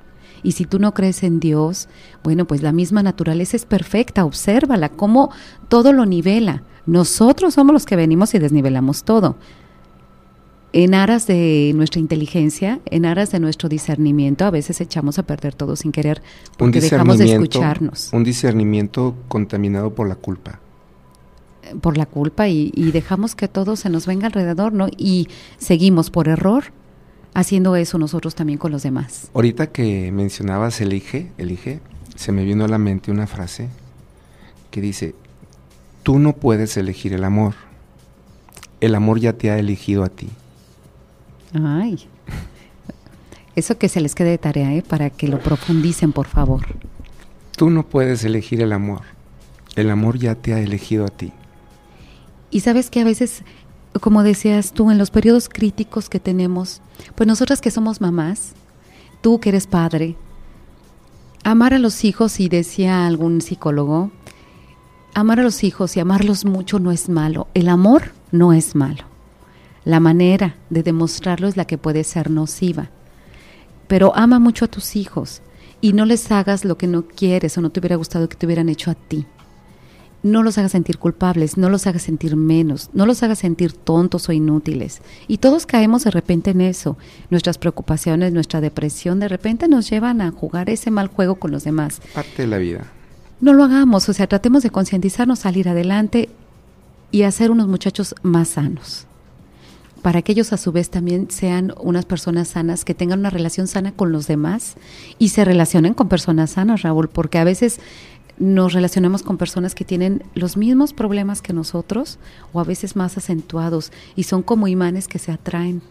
[0.42, 1.88] Y si tú no crees en Dios,
[2.22, 4.24] bueno, pues la misma naturaleza es perfecta.
[4.24, 5.30] Obsérvala, cómo
[5.68, 6.64] todo lo nivela.
[6.86, 9.36] Nosotros somos los que venimos y desnivelamos todo
[10.72, 15.54] en aras de nuestra inteligencia, en aras de nuestro discernimiento, a veces echamos a perder
[15.54, 16.22] todo sin querer
[16.56, 18.10] porque dejamos de escucharnos.
[18.12, 20.60] un discernimiento contaminado por la culpa.
[21.80, 24.88] por la culpa y, y dejamos que todo se nos venga alrededor, ¿no?
[24.96, 25.28] Y
[25.58, 26.64] seguimos por error
[27.34, 29.30] haciendo eso nosotros también con los demás.
[29.34, 31.80] Ahorita que mencionabas elige, elige,
[32.16, 33.68] se me vino a la mente una frase
[34.70, 35.14] que dice,
[36.02, 37.54] tú no puedes elegir el amor,
[38.80, 40.28] el amor ya te ha elegido a ti.
[41.54, 42.06] Ay,
[43.56, 44.82] eso que se les quede de tarea, ¿eh?
[44.82, 46.66] para que lo profundicen, por favor.
[47.56, 49.02] Tú no puedes elegir el amor,
[49.76, 51.32] el amor ya te ha elegido a ti.
[52.50, 53.42] Y sabes que a veces,
[54.00, 56.80] como decías tú, en los periodos críticos que tenemos,
[57.14, 58.52] pues nosotras que somos mamás,
[59.20, 60.16] tú que eres padre,
[61.44, 64.10] amar a los hijos, y decía algún psicólogo,
[65.14, 67.48] amar a los hijos y amarlos mucho no es malo.
[67.54, 69.09] El amor no es malo.
[69.84, 72.90] La manera de demostrarlo es la que puede ser nociva.
[73.88, 75.42] Pero ama mucho a tus hijos
[75.80, 78.46] y no les hagas lo que no quieres o no te hubiera gustado que te
[78.46, 79.26] hubieran hecho a ti.
[80.22, 84.28] No los hagas sentir culpables, no los hagas sentir menos, no los hagas sentir tontos
[84.28, 85.00] o inútiles.
[85.28, 86.98] Y todos caemos de repente en eso.
[87.30, 91.64] Nuestras preocupaciones, nuestra depresión de repente nos llevan a jugar ese mal juego con los
[91.64, 92.02] demás.
[92.14, 92.92] Parte de la vida.
[93.40, 96.28] No lo hagamos, o sea, tratemos de concientizarnos, salir adelante
[97.10, 99.06] y hacer unos muchachos más sanos.
[100.02, 103.66] Para que ellos a su vez también sean unas personas sanas, que tengan una relación
[103.66, 104.76] sana con los demás
[105.18, 107.80] y se relacionen con personas sanas, Raúl, porque a veces
[108.38, 112.18] nos relacionamos con personas que tienen los mismos problemas que nosotros
[112.54, 115.82] o a veces más acentuados y son como imanes que se atraen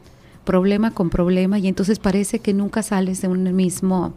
[0.43, 4.15] problema con problema y entonces parece que nunca sales de un mismo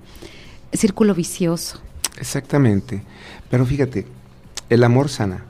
[0.73, 1.79] círculo vicioso.
[2.19, 3.03] Exactamente.
[3.51, 4.07] Pero fíjate,
[4.71, 5.45] el amor sana.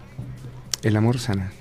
[0.82, 1.52] El amor sana.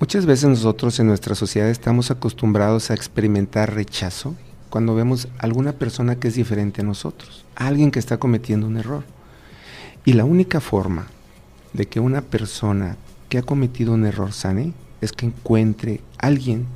[0.00, 4.36] Muchas veces nosotros en nuestra sociedad estamos acostumbrados a experimentar rechazo
[4.70, 8.68] cuando vemos a alguna persona que es diferente a nosotros, a alguien que está cometiendo
[8.68, 9.02] un error.
[10.04, 11.08] Y la única forma
[11.72, 12.96] de que una persona
[13.28, 16.66] que ha cometido un error sane es que encuentre alguien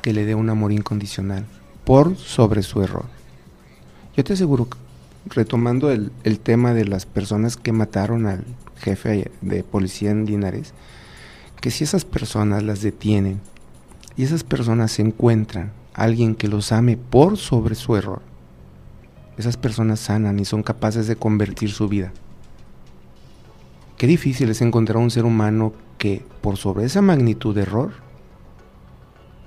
[0.00, 1.44] que le dé un amor incondicional
[1.84, 3.04] por sobre su error.
[4.16, 4.66] Yo te aseguro,
[5.26, 8.46] retomando el, el tema de las personas que mataron al
[8.78, 10.72] jefe de policía en Linares,
[11.60, 13.40] que si esas personas las detienen
[14.16, 18.22] y esas personas se encuentran a alguien que los ame por sobre su error,
[19.36, 22.12] esas personas sanan y son capaces de convertir su vida.
[23.96, 27.92] Qué difícil es encontrar un ser humano que por sobre esa magnitud de error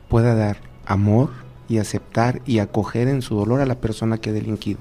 [0.09, 1.29] pueda dar amor
[1.69, 4.79] y aceptar y acoger en su dolor a la persona que ha delinquido.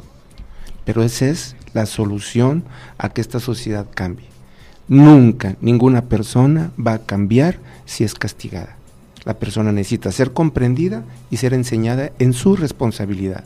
[0.85, 2.65] Pero esa es la solución
[2.99, 4.27] a que esta sociedad cambie.
[4.91, 8.77] Nunca ninguna persona va a cambiar si es castigada.
[9.25, 13.45] La persona necesita ser comprendida y ser enseñada en su responsabilidad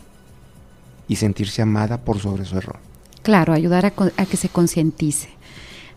[1.07, 2.79] y sentirse amada por sobre su error.
[3.23, 5.29] Claro, ayudar a, a que se concientice.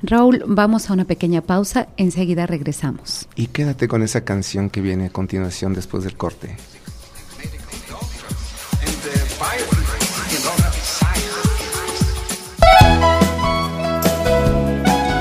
[0.02, 3.30] Raúl, vamos a una pequeña pausa, enseguida regresamos.
[3.36, 6.58] Y quédate con esa canción que viene a continuación después del corte.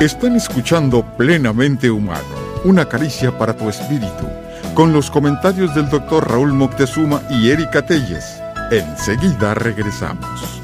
[0.01, 2.23] Están escuchando Plenamente Humano,
[2.65, 4.29] una caricia para tu espíritu,
[4.75, 8.39] con los comentarios del doctor Raúl Moctezuma y Erika Telles.
[8.71, 10.61] Enseguida regresamos.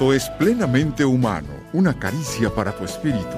[0.00, 3.36] Esto es plenamente humano, una caricia para tu espíritu,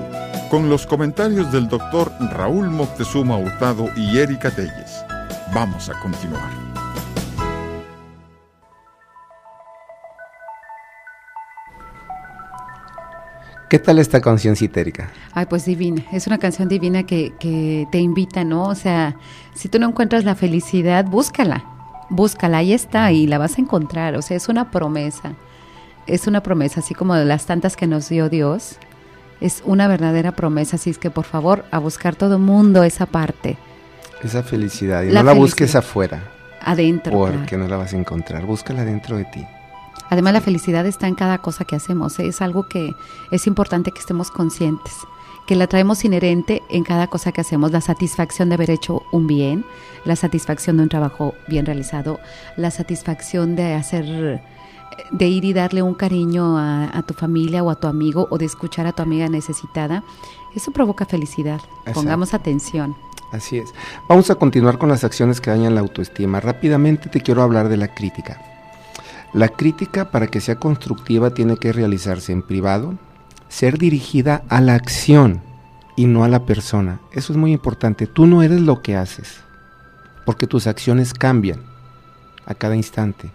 [0.48, 5.04] con los comentarios del doctor Raúl Moctezuma Hurtado y Erika Telles.
[5.52, 6.48] Vamos a continuar.
[13.68, 15.10] ¿Qué tal esta canción citérica?
[15.32, 16.04] Ay, pues divina.
[16.12, 18.68] Es una canción divina que, que te invita, ¿no?
[18.68, 19.16] O sea,
[19.56, 21.64] si tú no encuentras la felicidad, búscala.
[22.08, 24.14] Búscala, ahí está y la vas a encontrar.
[24.14, 25.34] O sea, es una promesa
[26.06, 28.76] es una promesa, así como de las tantas que nos dio Dios.
[29.40, 33.56] Es una verdadera promesa, así es que por favor, a buscar todo mundo esa parte.
[34.22, 35.02] Esa felicidad.
[35.02, 36.22] Y no la busques afuera.
[36.60, 37.12] Adentro.
[37.12, 38.44] Porque no la vas a encontrar.
[38.46, 39.44] Búscala dentro de ti.
[40.10, 42.18] Además, la felicidad está en cada cosa que hacemos.
[42.18, 42.26] ¿eh?
[42.26, 42.94] Es algo que
[43.30, 44.92] es importante que estemos conscientes,
[45.46, 47.72] que la traemos inherente en cada cosa que hacemos.
[47.72, 49.64] La satisfacción de haber hecho un bien,
[50.04, 52.20] la satisfacción de un trabajo bien realizado,
[52.56, 54.40] la satisfacción de hacer
[55.10, 58.44] de ir y darle un cariño a, tu familia o a tu amigo o de
[58.44, 60.02] escuchar a tu amiga necesitada,
[60.54, 61.60] eso provoca felicidad.
[61.92, 62.96] Pongamos atención.
[63.32, 63.72] Así es.
[64.08, 66.40] Vamos a continuar con las acciones que dañan la autoestima.
[66.40, 68.40] Rápidamente te quiero hablar de la crítica.
[69.32, 72.94] La crítica para que sea constructiva tiene que realizarse en privado,
[73.48, 75.40] ser dirigida a la acción
[75.96, 77.00] y no a la persona.
[77.12, 78.06] Eso es muy importante.
[78.06, 79.40] Tú no eres lo que haces,
[80.26, 81.60] porque tus acciones cambian
[82.44, 83.30] a cada instante.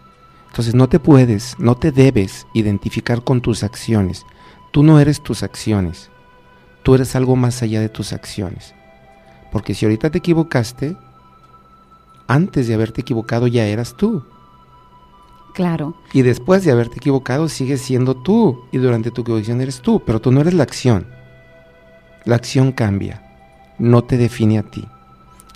[0.48, 4.26] Entonces no te puedes, no te debes identificar con tus acciones.
[4.72, 6.10] Tú no eres tus acciones.
[6.84, 8.74] Tú eres algo más allá de tus acciones.
[9.52, 10.98] Porque si ahorita te equivocaste,
[12.28, 14.24] antes de haberte equivocado ya eras tú.
[15.54, 15.96] Claro.
[16.14, 18.66] Y después de haberte equivocado sigues siendo tú.
[18.72, 20.04] Y durante tu equivocación eres tú.
[20.06, 21.08] Pero tú no eres la acción.
[22.26, 23.24] La acción cambia.
[23.80, 24.88] No te define a ti.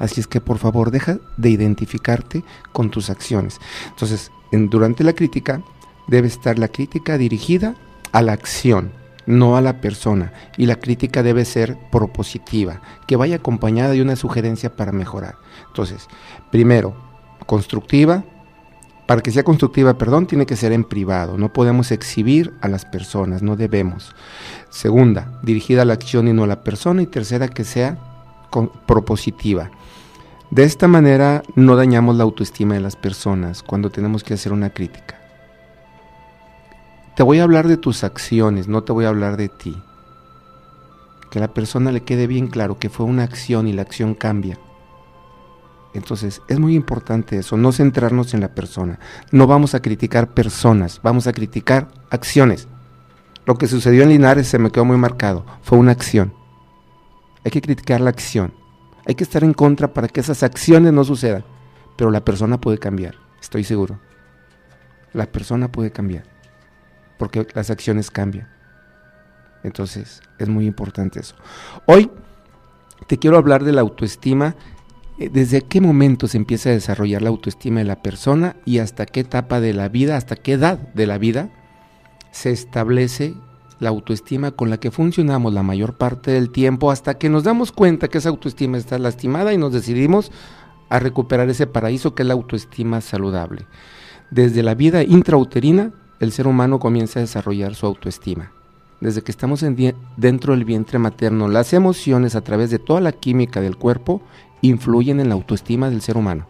[0.01, 3.59] Así es que por favor deja de identificarte con tus acciones.
[3.89, 5.61] Entonces, durante la crítica
[6.07, 7.75] debe estar la crítica dirigida
[8.11, 8.91] a la acción,
[9.27, 10.33] no a la persona.
[10.57, 15.35] Y la crítica debe ser propositiva, que vaya acompañada de una sugerencia para mejorar.
[15.67, 16.07] Entonces,
[16.49, 16.95] primero,
[17.45, 18.23] constructiva.
[19.05, 21.37] Para que sea constructiva, perdón, tiene que ser en privado.
[21.37, 24.15] No podemos exhibir a las personas, no debemos.
[24.69, 27.01] Segunda, dirigida a la acción y no a la persona.
[27.01, 27.99] Y tercera, que sea
[28.87, 29.69] propositiva.
[30.51, 34.69] De esta manera no dañamos la autoestima de las personas cuando tenemos que hacer una
[34.69, 35.17] crítica.
[37.15, 39.81] Te voy a hablar de tus acciones, no te voy a hablar de ti.
[41.29, 44.13] Que a la persona le quede bien claro que fue una acción y la acción
[44.13, 44.59] cambia.
[45.93, 48.99] Entonces es muy importante eso, no centrarnos en la persona.
[49.31, 52.67] No vamos a criticar personas, vamos a criticar acciones.
[53.45, 56.33] Lo que sucedió en Linares se me quedó muy marcado, fue una acción.
[57.45, 58.59] Hay que criticar la acción.
[59.05, 61.43] Hay que estar en contra para que esas acciones no sucedan.
[61.95, 63.99] Pero la persona puede cambiar, estoy seguro.
[65.13, 66.23] La persona puede cambiar.
[67.17, 68.47] Porque las acciones cambian.
[69.63, 71.35] Entonces, es muy importante eso.
[71.85, 72.09] Hoy
[73.07, 74.55] te quiero hablar de la autoestima.
[75.19, 79.05] Eh, ¿Desde qué momento se empieza a desarrollar la autoestima de la persona y hasta
[79.05, 81.49] qué etapa de la vida, hasta qué edad de la vida
[82.31, 83.35] se establece
[83.81, 87.71] la autoestima con la que funcionamos la mayor parte del tiempo hasta que nos damos
[87.71, 90.31] cuenta que esa autoestima está lastimada y nos decidimos
[90.87, 93.65] a recuperar ese paraíso que es la autoestima saludable.
[94.29, 98.51] Desde la vida intrauterina, el ser humano comienza a desarrollar su autoestima.
[98.99, 99.65] Desde que estamos
[100.15, 104.21] dentro del vientre materno, las emociones a través de toda la química del cuerpo
[104.61, 106.45] influyen en la autoestima del ser humano.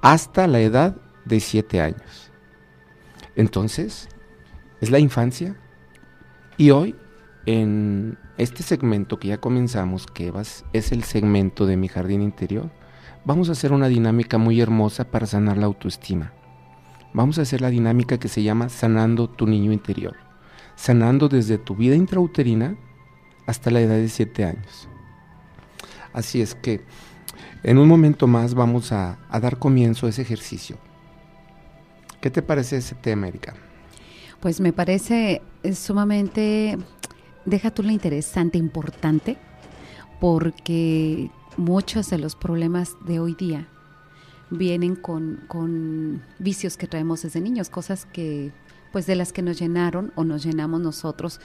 [0.00, 2.30] Hasta la edad de 7 años.
[3.36, 4.08] Entonces,
[4.80, 5.58] es la infancia
[6.56, 6.94] y hoy,
[7.46, 10.32] en este segmento que ya comenzamos, que
[10.72, 12.70] es el segmento de mi jardín interior,
[13.24, 16.32] vamos a hacer una dinámica muy hermosa para sanar la autoestima.
[17.14, 20.16] Vamos a hacer la dinámica que se llama sanando tu niño interior.
[20.76, 22.76] Sanando desde tu vida intrauterina
[23.46, 24.88] hasta la edad de 7 años.
[26.12, 26.84] Así es que
[27.62, 30.76] en un momento más vamos a, dar comienzo a ese ejercicio.
[32.20, 33.54] ¿Qué te parece ese tema, Erika?
[34.42, 35.40] Pues me parece
[35.72, 36.76] sumamente,
[37.44, 39.38] deja tú lo interesante, importante,
[40.20, 43.68] porque muchos de los problemas de hoy día
[44.50, 48.50] vienen con, vicios que traemos desde niños, cosas que,
[48.90, 51.38] pues de las que nos llenaron o nos llenamos nosotros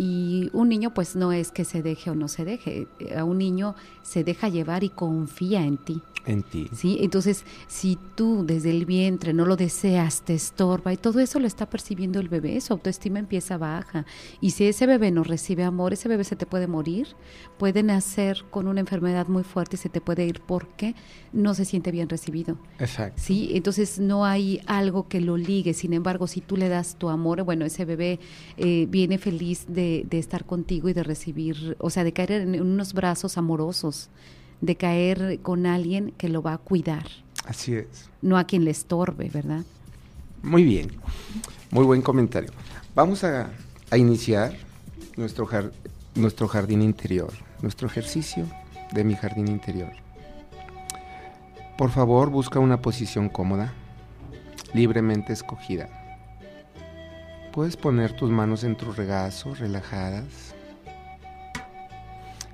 [0.00, 2.86] Y un niño pues no es que se deje o no se deje,
[3.16, 6.00] a un niño se deja llevar y confía en ti.
[6.24, 6.68] En ti.
[6.72, 6.98] ¿sí?
[7.00, 11.46] Entonces, si tú desde el vientre no lo deseas, te estorba y todo eso lo
[11.46, 14.06] está percibiendo el bebé, su autoestima empieza baja.
[14.40, 17.08] Y si ese bebé no recibe amor, ese bebé se te puede morir,
[17.58, 20.94] puede nacer con una enfermedad muy fuerte y se te puede ir porque
[21.32, 22.56] no se siente bien recibido.
[22.78, 23.20] Exacto.
[23.20, 23.50] ¿sí?
[23.54, 27.42] Entonces no hay algo que lo ligue, sin embargo, si tú le das tu amor,
[27.42, 28.20] bueno, ese bebé
[28.58, 32.60] eh, viene feliz de, de estar contigo y de recibir, o sea, de caer en
[32.60, 34.10] unos brazos amorosos
[34.60, 37.06] de caer con alguien que lo va a cuidar.
[37.46, 38.10] Así es.
[38.22, 39.64] No a quien le estorbe, ¿verdad?
[40.42, 40.92] Muy bien.
[41.70, 42.50] Muy buen comentario.
[42.94, 43.50] Vamos a,
[43.96, 44.54] iniciar
[45.16, 45.48] nuestro,
[46.14, 47.32] nuestro jardín interior,
[47.62, 48.46] nuestro ejercicio
[48.92, 49.92] de mi jardín interior.
[51.76, 53.72] Por favor, busca una posición cómoda,
[54.74, 56.07] libremente escogida.
[57.52, 60.54] Puedes poner tus manos en tu regazo, relajadas,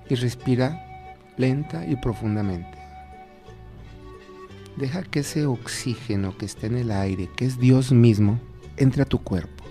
[0.08, 0.80] y respira
[1.36, 2.78] lenta y profundamente.
[4.76, 8.40] Deja que ese oxígeno que está en el aire, que es Dios mismo,
[8.76, 9.64] entre a tu cuerpo.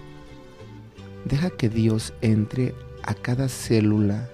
[1.26, 4.30] Deja que Dios entre a cada célula,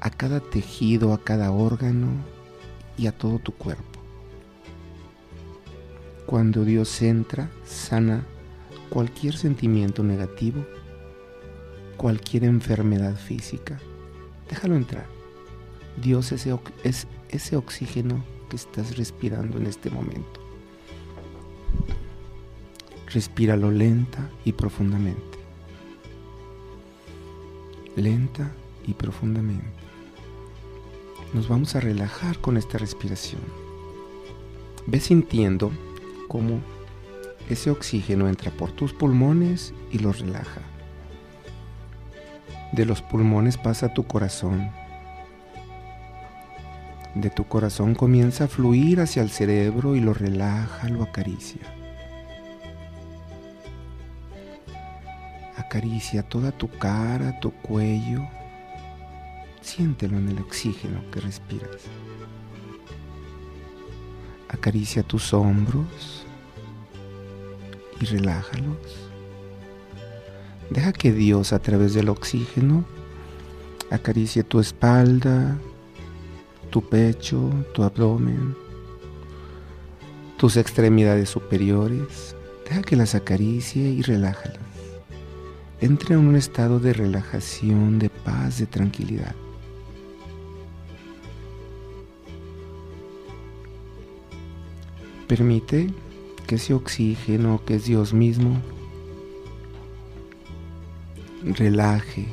[0.00, 2.08] a cada tejido, a cada órgano
[2.98, 4.00] y a todo tu cuerpo.
[6.26, 8.26] Cuando Dios entra, sana
[8.90, 10.64] cualquier sentimiento negativo,
[11.96, 13.80] cualquier enfermedad física.
[14.48, 15.06] Déjalo entrar.
[16.02, 16.46] Dios es
[17.28, 20.40] ese oxígeno que estás respirando en este momento.
[23.12, 25.38] Respíralo lenta y profundamente.
[27.96, 28.52] Lenta
[28.86, 29.66] y profundamente.
[31.32, 33.40] Nos vamos a relajar con esta respiración.
[34.86, 35.72] Ve sintiendo
[36.28, 36.60] cómo
[37.48, 40.60] ese oxígeno entra por tus pulmones y los relaja.
[42.72, 44.70] De los pulmones pasa a tu corazón
[47.16, 51.62] de tu corazón comienza a fluir hacia el cerebro y lo relaja, lo acaricia.
[55.56, 58.20] Acaricia toda tu cara, tu cuello.
[59.62, 61.84] Siéntelo en el oxígeno que respiras.
[64.50, 66.25] Acaricia tus hombros
[68.00, 68.76] y relájalos.
[70.70, 72.84] Deja que Dios a través del oxígeno
[73.90, 75.56] acaricie tu espalda,
[76.70, 78.56] tu pecho, tu abdomen,
[80.36, 82.34] tus extremidades superiores.
[82.68, 84.58] Deja que las acaricie y relájalas.
[85.80, 89.34] Entra en un estado de relajación, de paz, de tranquilidad.
[95.28, 95.92] Permite
[96.46, 98.60] que ese oxígeno, que es Dios mismo,
[101.42, 102.26] relaje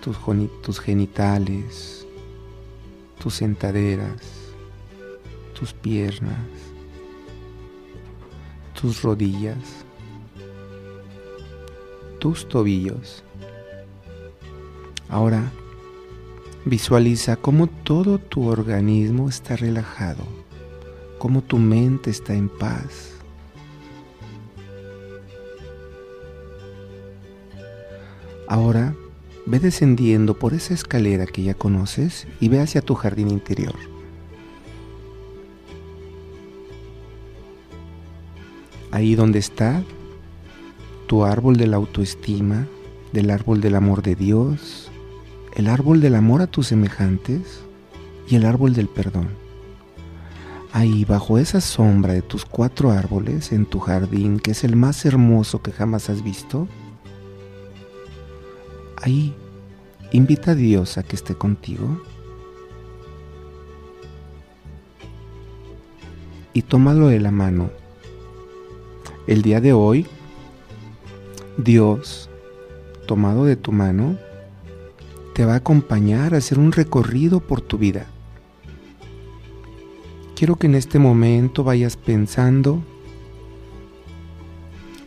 [0.00, 0.16] tus,
[0.62, 2.06] tus genitales,
[3.18, 4.20] tus sentaderas,
[5.54, 6.38] tus piernas,
[8.80, 9.84] tus rodillas,
[12.18, 13.22] tus tobillos.
[15.08, 15.52] Ahora
[16.64, 20.24] visualiza cómo todo tu organismo está relajado,
[21.22, 23.12] cómo tu mente está en paz.
[28.48, 28.92] Ahora
[29.44, 33.74] Ve descendiendo por esa escalera que ya conoces y ve hacia tu jardín interior.
[38.92, 39.82] Ahí donde está
[41.08, 42.68] tu árbol de la autoestima,
[43.12, 44.92] del árbol del amor de Dios,
[45.56, 47.62] el árbol del amor a tus semejantes
[48.28, 49.41] y el árbol del perdón.
[50.72, 55.04] Ahí bajo esa sombra de tus cuatro árboles en tu jardín, que es el más
[55.04, 56.66] hermoso que jamás has visto,
[58.96, 59.34] ahí
[60.12, 62.00] invita a Dios a que esté contigo
[66.54, 67.70] y tómalo de la mano.
[69.26, 70.06] El día de hoy,
[71.58, 72.30] Dios,
[73.06, 74.18] tomado de tu mano,
[75.34, 78.06] te va a acompañar a hacer un recorrido por tu vida.
[80.42, 82.82] Quiero que en este momento vayas pensando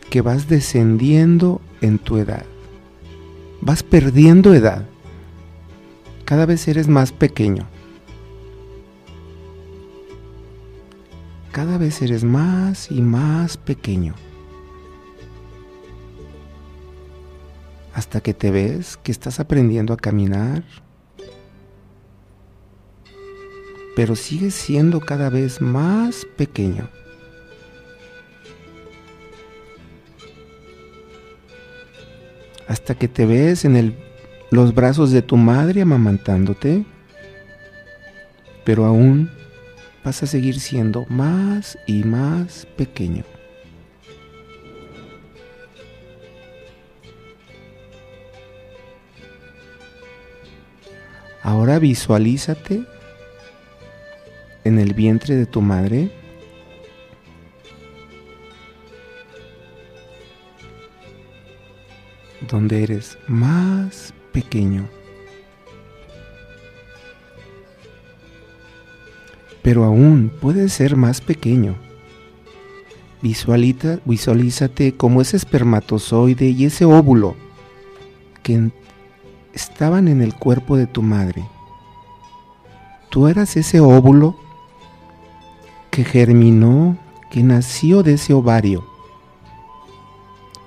[0.08, 2.46] que vas descendiendo en tu edad
[3.60, 4.86] vas perdiendo edad.
[6.24, 7.66] Cada vez eres más pequeño.
[11.52, 14.14] Cada vez eres más y más pequeño.
[17.92, 20.64] Hasta que te ves que estás aprendiendo a caminar,
[23.96, 26.88] pero sigues siendo cada vez más pequeño.
[32.66, 33.96] hasta que te ves en
[34.50, 36.84] los brazos de tu madre amamantándote,
[38.64, 39.30] pero aún
[40.04, 43.24] vas a seguir siendo más y más pequeño.
[51.42, 52.84] Ahora visualízate
[54.66, 56.10] en el vientre de tu madre.
[62.50, 64.88] donde eres más pequeño.
[69.62, 71.74] Pero aún puedes ser más pequeño.
[73.20, 77.34] Visualita, visualízate como ese espermatozoide y ese óvulo
[78.44, 78.70] que
[79.52, 81.44] estaban en el cuerpo de tu madre.
[83.10, 84.36] Tú eras ese óvulo
[85.96, 86.98] que germinó,
[87.30, 88.86] que nació de ese ovario.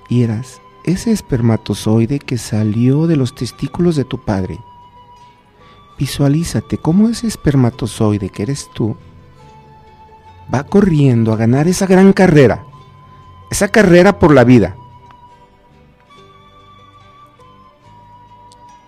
[0.08, 4.58] Y eras ese espermatozoide que salió de los testículos de tu padre.
[5.96, 8.96] Visualízate cómo ese espermatozoide que eres tú
[10.52, 12.64] va corriendo a ganar esa gran carrera,
[13.52, 14.74] esa carrera por la vida.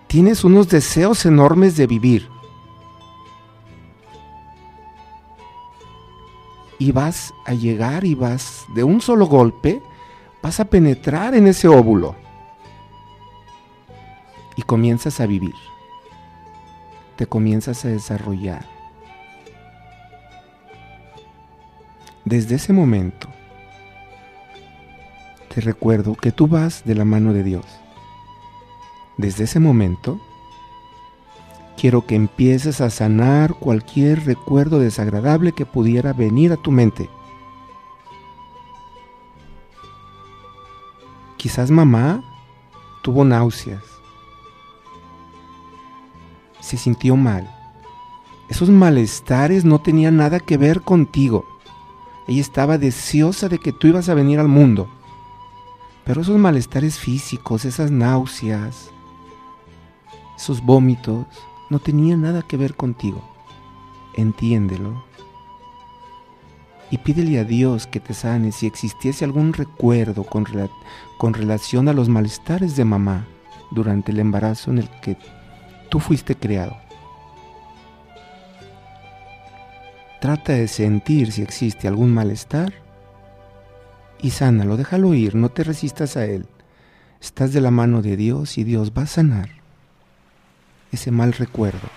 [0.07, 2.32] Tienes unos deseos enormes de vivir.
[6.83, 9.81] Y vas a llegar y vas de un solo golpe,
[10.41, 12.17] vas a penetrar en ese óvulo.
[14.57, 15.55] Y comienzas a vivir.
[17.15, 18.65] Te comienzas a desarrollar.
[22.25, 23.29] Desde ese momento,
[25.55, 27.65] te recuerdo que tú vas de la mano de Dios
[29.15, 30.19] desde ese momento,
[31.77, 37.09] quiero que empieces a sanar cualquier recuerdo desagradable que pudiera venir a tu mente.
[41.37, 42.23] Quizás mamá
[43.01, 43.83] tuvo náuseas,
[46.61, 47.49] se sintió mal.
[48.49, 51.45] Esos malestares no tenían nada que ver contigo.
[52.27, 54.87] Ella estaba deseosa de que tú ibas a venir al mundo.
[56.05, 58.89] Pero esos malestares físicos, esas náuseas,
[60.37, 61.25] sus vómitos
[61.73, 63.27] no tenían nada que ver contigo.
[64.15, 65.03] Entiéndelo.
[66.91, 70.45] Y pídele a Dios que te sane si existiese algún recuerdo con,
[71.17, 73.25] con relación a los malestares de mamá
[73.71, 75.17] durante el embarazo en el que
[75.89, 76.77] tú fuiste creado.
[80.21, 82.71] Trata de sentir si existe algún malestar
[84.21, 86.45] y sánalo, déjalo ir, no te resistas a él.
[87.19, 89.62] Estás de la mano de Dios y Dios va a sanar
[90.95, 91.87] ese mal recuerdo,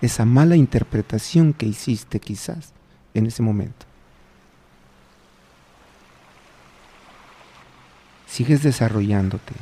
[0.00, 2.72] esa mala interpretación que hiciste quizás
[3.14, 3.86] en ese momento.
[8.26, 9.54] Sigues desarrollándote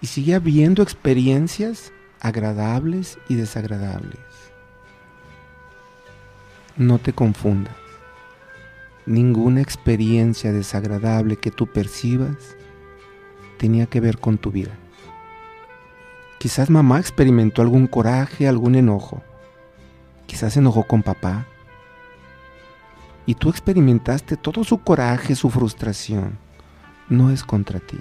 [0.00, 4.20] y sigue habiendo experiencias agradables y desagradables.
[6.76, 7.74] No te confundas.
[9.06, 12.56] Ninguna experiencia desagradable que tú percibas
[13.58, 14.76] tenía que ver con tu vida.
[16.44, 19.22] Quizás mamá experimentó algún coraje, algún enojo.
[20.26, 21.46] Quizás se enojó con papá.
[23.24, 26.36] Y tú experimentaste todo su coraje, su frustración.
[27.08, 27.98] No es contra ti.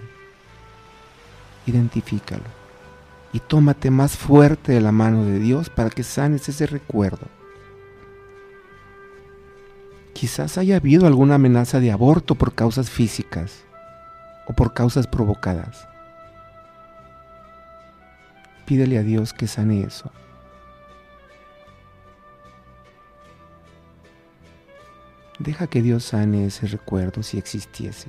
[1.67, 2.43] Identifícalo.
[3.31, 7.27] Y tómate más fuerte de la mano de Dios para que sanes ese recuerdo.
[10.11, 13.63] Quizás haya habido alguna amenaza de aborto por causas físicas
[14.47, 15.92] o por causas provocadas.
[18.65, 20.11] Pídele a Dios que sane eso.
[25.39, 28.07] Deja que Dios sane ese recuerdo si existiese.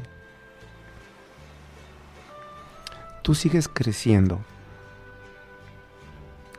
[3.23, 4.41] Tú sigues creciendo.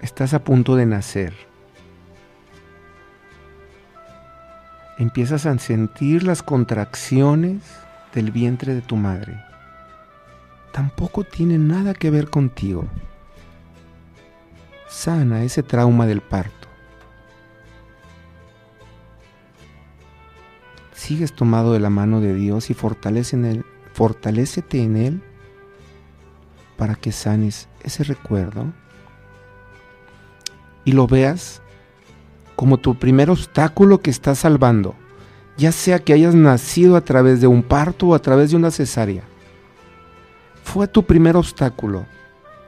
[0.02, 1.34] Estás a punto de nacer.
[4.98, 7.62] Empiezas a sentir las contracciones
[8.14, 9.42] del vientre de tu madre.
[10.74, 12.90] Tampoco tiene nada que ver contigo
[14.88, 16.68] sana ese trauma del parto.
[20.94, 25.22] Sigues tomado de la mano de Dios y fortalece en él, fortalecete en Él
[26.78, 28.74] para que sanes ese recuerdo
[30.84, 31.62] y lo veas
[32.56, 34.96] como tu primer obstáculo que estás salvando,
[35.58, 38.72] ya sea que hayas nacido a través de un parto o a través de una
[38.72, 39.24] cesárea.
[40.64, 42.06] Fue tu primer obstáculo,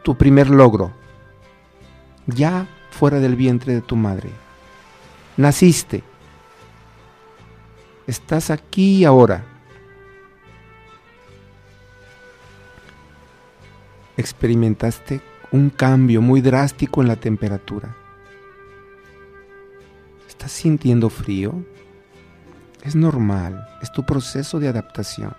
[0.04, 0.94] tu primer logro
[2.28, 4.30] ya fuera del vientre de tu madre.
[5.36, 6.04] Naciste.
[8.06, 9.44] Estás aquí ahora.
[14.18, 15.22] experimentaste
[15.52, 17.96] un cambio muy drástico en la temperatura.
[20.28, 21.64] ¿Estás sintiendo frío?
[22.84, 25.34] Es normal, es tu proceso de adaptación.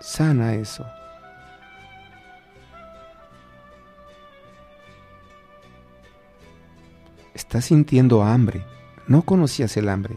[0.00, 0.86] Sana eso.
[7.34, 8.64] Estás sintiendo hambre.
[9.08, 10.16] No conocías el hambre.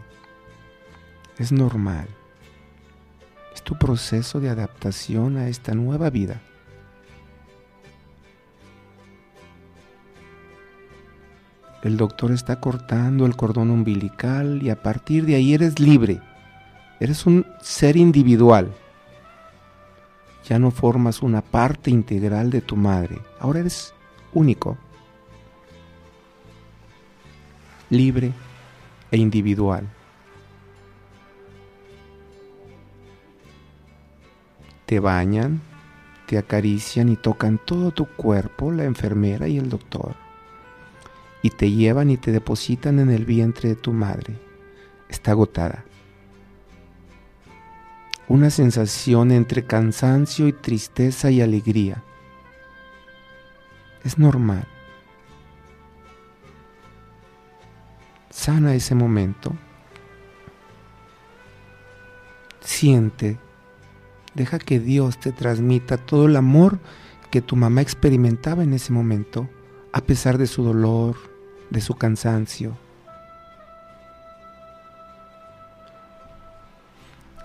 [1.40, 2.08] Es normal.
[3.56, 6.42] Es tu proceso de adaptación a esta nueva vida.
[11.82, 16.22] El doctor está cortando el cordón umbilical y a partir de ahí eres libre.
[17.00, 18.72] Eres un ser individual.
[20.48, 23.20] Ya no formas una parte integral de tu madre.
[23.40, 23.94] Ahora eres
[24.34, 24.78] único.
[27.90, 28.34] Libre
[29.12, 29.88] e individual.
[34.86, 35.62] Te bañan,
[36.28, 40.16] te acarician y tocan todo tu cuerpo la enfermera y el doctor.
[41.42, 44.36] Y te llevan y te depositan en el vientre de tu madre.
[45.08, 45.86] Está agotada.
[48.28, 52.04] Una sensación entre cansancio y tristeza y alegría.
[54.04, 54.68] Es normal.
[58.38, 59.56] Sana ese momento.
[62.62, 63.40] Siente
[64.36, 66.78] Deja que Dios te transmita todo el amor
[67.32, 69.50] que tu mamá experimentaba en ese momento,
[69.92, 71.16] a pesar de su dolor,
[71.72, 72.78] de su cansancio.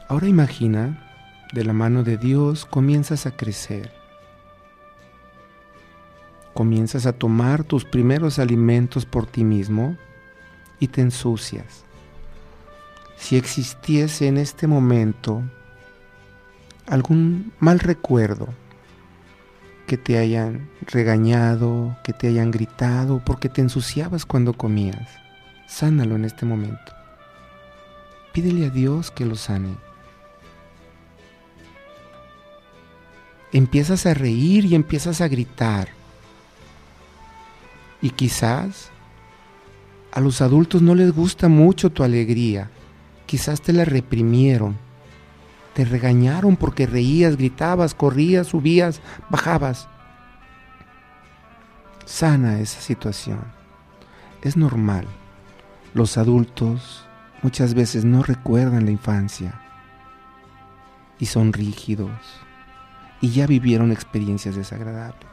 [0.08, 1.08] Ahora imagina,
[1.54, 3.90] de la mano de Dios comienzas a crecer.
[6.52, 9.96] Comienzas a tomar tus primeros alimentos por ti mismo
[10.82, 11.84] y te ensucias.
[13.16, 15.40] Si existiese en este momento
[16.88, 18.48] algún mal recuerdo
[19.86, 25.08] que te hayan regañado, que te hayan gritado, porque te ensuciabas cuando comías.
[25.68, 26.92] Sánalo en este momento.
[28.32, 29.76] Pídele a Dios que lo sane.
[33.52, 35.90] Empiezas a reír y empiezas a gritar.
[38.00, 38.91] Y quizás
[40.12, 42.70] a los adultos no les gusta mucho tu alegría.
[43.26, 44.76] Quizás te la reprimieron
[45.74, 49.00] te regañaron porque reías, gritabas, corrías, subías,
[49.30, 49.88] bajabas.
[52.04, 53.40] Sana esa situación.
[54.42, 55.06] Es normal.
[55.94, 57.06] Los adultos
[57.42, 59.60] muchas veces no recuerdan la infancia
[61.18, 62.10] y son rígidos
[63.20, 65.28] y ya vivieron experiencias desagradables.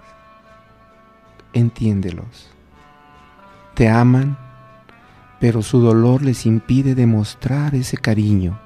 [1.54, 2.50] Entiéndelos.
[3.74, 4.38] Te aman,
[5.40, 8.60] pero su dolor les impide demostrar ese cariño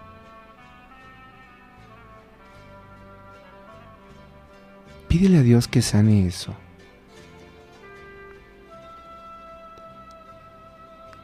[5.14, 6.56] Pídele a Dios que sane eso.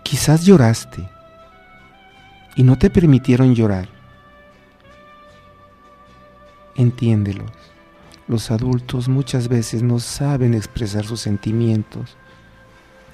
[0.03, 1.09] Quizás lloraste
[2.55, 3.89] y no te permitieron llorar.
[6.75, 7.49] Entiéndelos.
[8.27, 12.15] Los adultos muchas veces no saben expresar sus sentimientos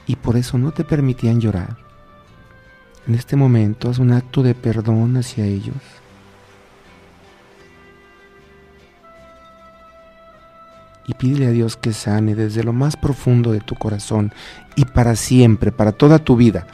[0.07, 1.84] y por eso no te permitían llorar.
[3.07, 5.75] En este momento haz un acto de perdón hacia ellos
[11.07, 14.33] y pídele a Dios que sane desde lo más profundo de tu corazón
[14.75, 16.65] y para siempre, para toda tu vida.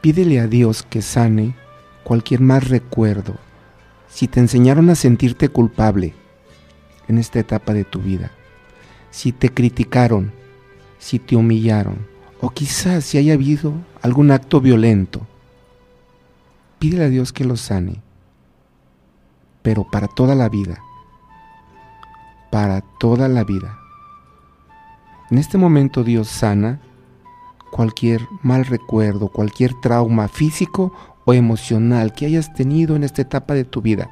[0.00, 1.54] Pídele a Dios que sane
[2.04, 3.36] cualquier más recuerdo.
[4.08, 6.14] Si te enseñaron a sentirte culpable
[7.08, 8.30] en esta etapa de tu vida,
[9.10, 10.32] si te criticaron,
[10.98, 12.06] si te humillaron,
[12.40, 13.72] o quizás si haya habido
[14.02, 15.26] algún acto violento,
[16.78, 18.00] pídele a Dios que lo sane,
[19.62, 20.82] pero para toda la vida
[22.50, 23.78] para toda la vida.
[25.30, 26.80] En este momento Dios sana
[27.70, 30.92] cualquier mal recuerdo, cualquier trauma físico
[31.24, 34.10] o emocional que hayas tenido en esta etapa de tu vida.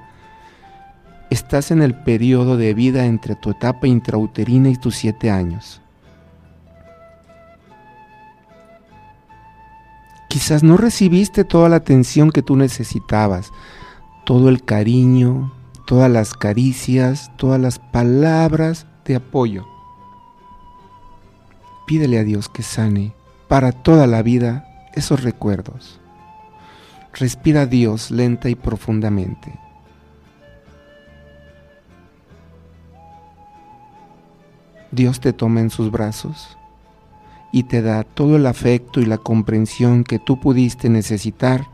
[1.31, 5.81] Estás en el periodo de vida entre tu etapa intrauterina y tus siete años.
[10.37, 13.55] Quizás no recibiste toda la atención que tú necesitabas,
[14.27, 15.51] todo el cariño,
[15.87, 19.67] todas las caricias, todas las palabras de apoyo.
[21.87, 23.15] Pídele a Dios que sane
[23.49, 26.01] para toda la vida esos recuerdos.
[27.15, 29.59] Respira a Dios lenta y profundamente.
[34.91, 36.56] Dios te toma en sus brazos
[37.53, 41.69] y te da todo el afecto y la comprensión que tú pudiste necesitar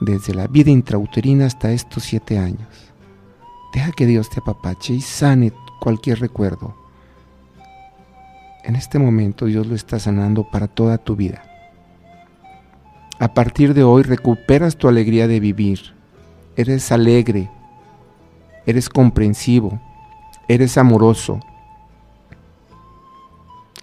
[0.00, 2.92] desde la vida intrauterina hasta estos siete años
[3.72, 6.76] Deja que Dios te apapache y sane cualquier recuerdo.
[8.64, 11.42] En este momento Dios lo está sanando para toda tu vida.
[13.18, 15.94] A partir de hoy recuperas tu alegría de vivir.
[16.54, 17.50] Eres alegre,
[18.66, 19.80] eres comprensivo,
[20.48, 21.40] eres amoroso.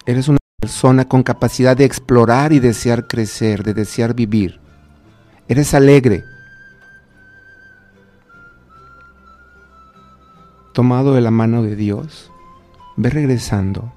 [0.06, 4.60] Eres una persona con capacidad de explorar y desear crecer, de desear vivir.
[5.48, 6.24] Eres alegre.
[10.74, 12.32] Tomado de la mano de Dios,
[12.96, 13.92] ve regresando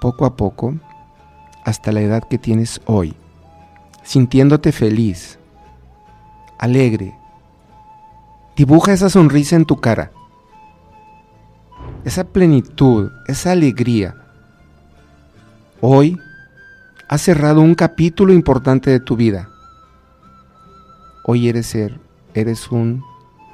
[0.00, 0.74] poco a poco
[1.64, 3.14] hasta la edad que tienes hoy,
[4.02, 5.38] sintiéndote feliz,
[6.58, 7.16] alegre.
[8.56, 10.12] Dibuja esa sonrisa en tu cara,
[12.04, 14.23] esa plenitud, esa alegría.
[15.86, 16.18] Hoy
[17.08, 19.50] has cerrado un capítulo importante de tu vida.
[21.24, 22.00] Hoy eres ser,
[22.32, 23.04] eres un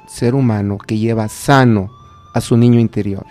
[0.07, 1.91] ser humano que lleva sano
[2.33, 3.25] a su niño interior.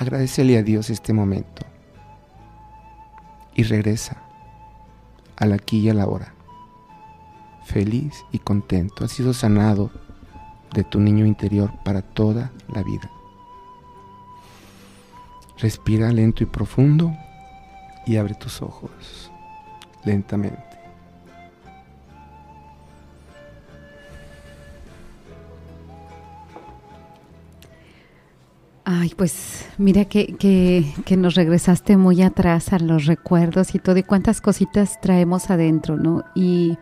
[0.00, 1.64] Agradecele a Dios este momento
[3.54, 4.16] y regresa
[5.36, 6.34] al aquí y a la hora.
[7.66, 9.92] Feliz y contento, has sido sanado
[10.74, 13.08] de tu niño interior para toda la vida.
[15.60, 17.14] Respira lento y profundo
[18.06, 19.30] y abre tus ojos
[20.04, 20.70] lentamente.
[28.84, 34.02] Ay, pues mira que, que, nos regresaste muy atrás a los recuerdos y todo, y
[34.02, 36.24] cuántas cositas traemos adentro, ¿no?
[36.34, 36.76] Y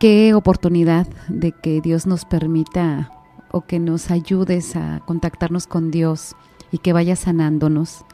[0.00, 3.10] qué oportunidad de que Dios nos permita
[3.52, 6.34] o que nos ayudes a contactarnos con Dios
[6.74, 8.04] y que vaya sanándonos.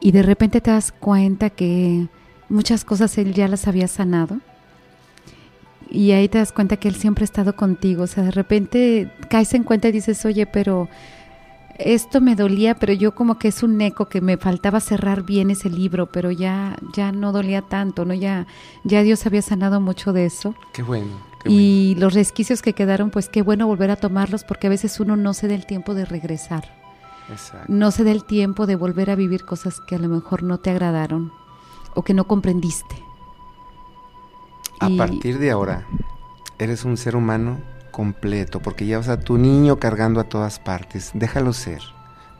[0.00, 2.08] Y de repente te das cuenta que
[2.48, 4.38] muchas cosas Él ya las había sanado.
[5.90, 8.04] Y ahí te das cuenta que Él siempre ha estado contigo.
[8.04, 10.88] O sea, de repente caes en cuenta y dices, oye, pero
[11.78, 15.50] esto me dolía, pero yo como que es un eco que me faltaba cerrar bien
[15.50, 18.46] ese libro, pero ya ya no dolía tanto, no ya
[18.84, 20.54] ya Dios había sanado mucho de eso.
[20.72, 21.20] Qué bueno.
[21.44, 25.16] y los resquicios que quedaron, pues qué bueno volver a tomarlos porque a veces uno
[25.16, 26.83] no se da el tiempo de regresar.
[27.30, 27.66] Exacto.
[27.68, 30.58] No se da el tiempo de volver a vivir cosas que a lo mejor no
[30.58, 31.32] te agradaron
[31.94, 33.02] o que no comprendiste.
[34.80, 35.86] A partir de ahora,
[36.58, 37.58] eres un ser humano
[37.90, 41.12] completo, porque llevas a tu niño cargando a todas partes.
[41.14, 41.80] Déjalo ser.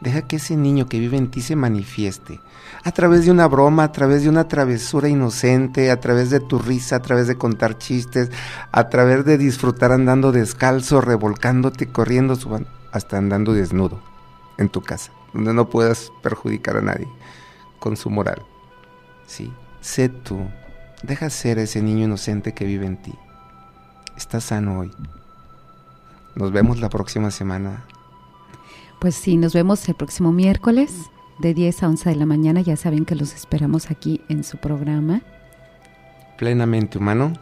[0.00, 2.40] Deja que ese niño que vive en ti se manifieste
[2.82, 6.58] a través de una broma, a través de una travesura inocente, a través de tu
[6.58, 8.30] risa, a través de contar chistes,
[8.72, 12.36] a través de disfrutar andando descalzo, revolcándote, corriendo,
[12.92, 14.13] hasta andando desnudo
[14.58, 17.08] en tu casa, donde no puedas perjudicar a nadie
[17.78, 18.42] con su moral.
[19.26, 20.40] Sí, sé tú,
[21.02, 23.14] deja ser ese niño inocente que vive en ti.
[24.16, 24.92] Estás sano hoy.
[26.34, 27.84] Nos vemos la próxima semana.
[29.00, 30.94] Pues sí, nos vemos el próximo miércoles
[31.38, 32.60] de 10 a 11 de la mañana.
[32.60, 35.22] Ya saben que los esperamos aquí en su programa.
[36.38, 37.32] Plenamente humano.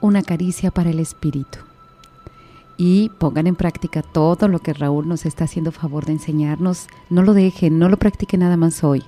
[0.00, 1.58] Una caricia para el espíritu.
[2.82, 6.86] Y pongan en práctica todo lo que Raúl nos está haciendo favor de enseñarnos.
[7.10, 9.04] No lo dejen, no lo practiquen nada más hoy.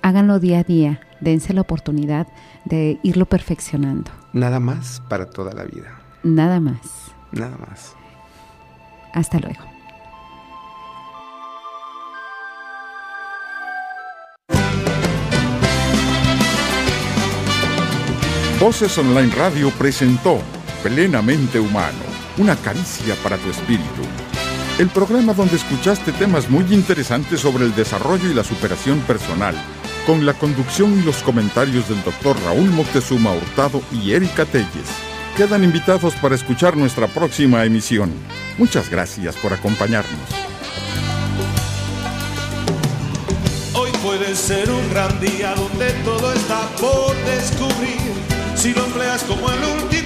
[0.00, 1.00] Háganlo día a día.
[1.20, 2.28] Dense la oportunidad
[2.66, 4.12] de irlo perfeccionando.
[4.32, 6.00] Nada más para toda la vida.
[6.22, 7.10] Nada más.
[7.32, 7.96] Nada más.
[9.12, 9.64] Hasta luego.
[18.60, 20.38] Voces Online Radio presentó
[20.84, 22.07] Plenamente Humano,
[22.38, 24.02] una caricia para tu espíritu.
[24.78, 29.54] El programa donde escuchaste temas muy interesantes sobre el desarrollo y la superación personal,
[30.06, 35.08] con la conducción y los comentarios del doctor Raúl Moctezuma Hurtado y Erika Telles
[35.38, 38.12] quedan invitados para escuchar nuestra próxima emisión.
[38.58, 40.18] Muchas gracias por acompañarnos.
[43.72, 48.00] Hoy puede ser un gran día donde todo está por descubrir.
[48.56, 49.97] Si lo empleas como el último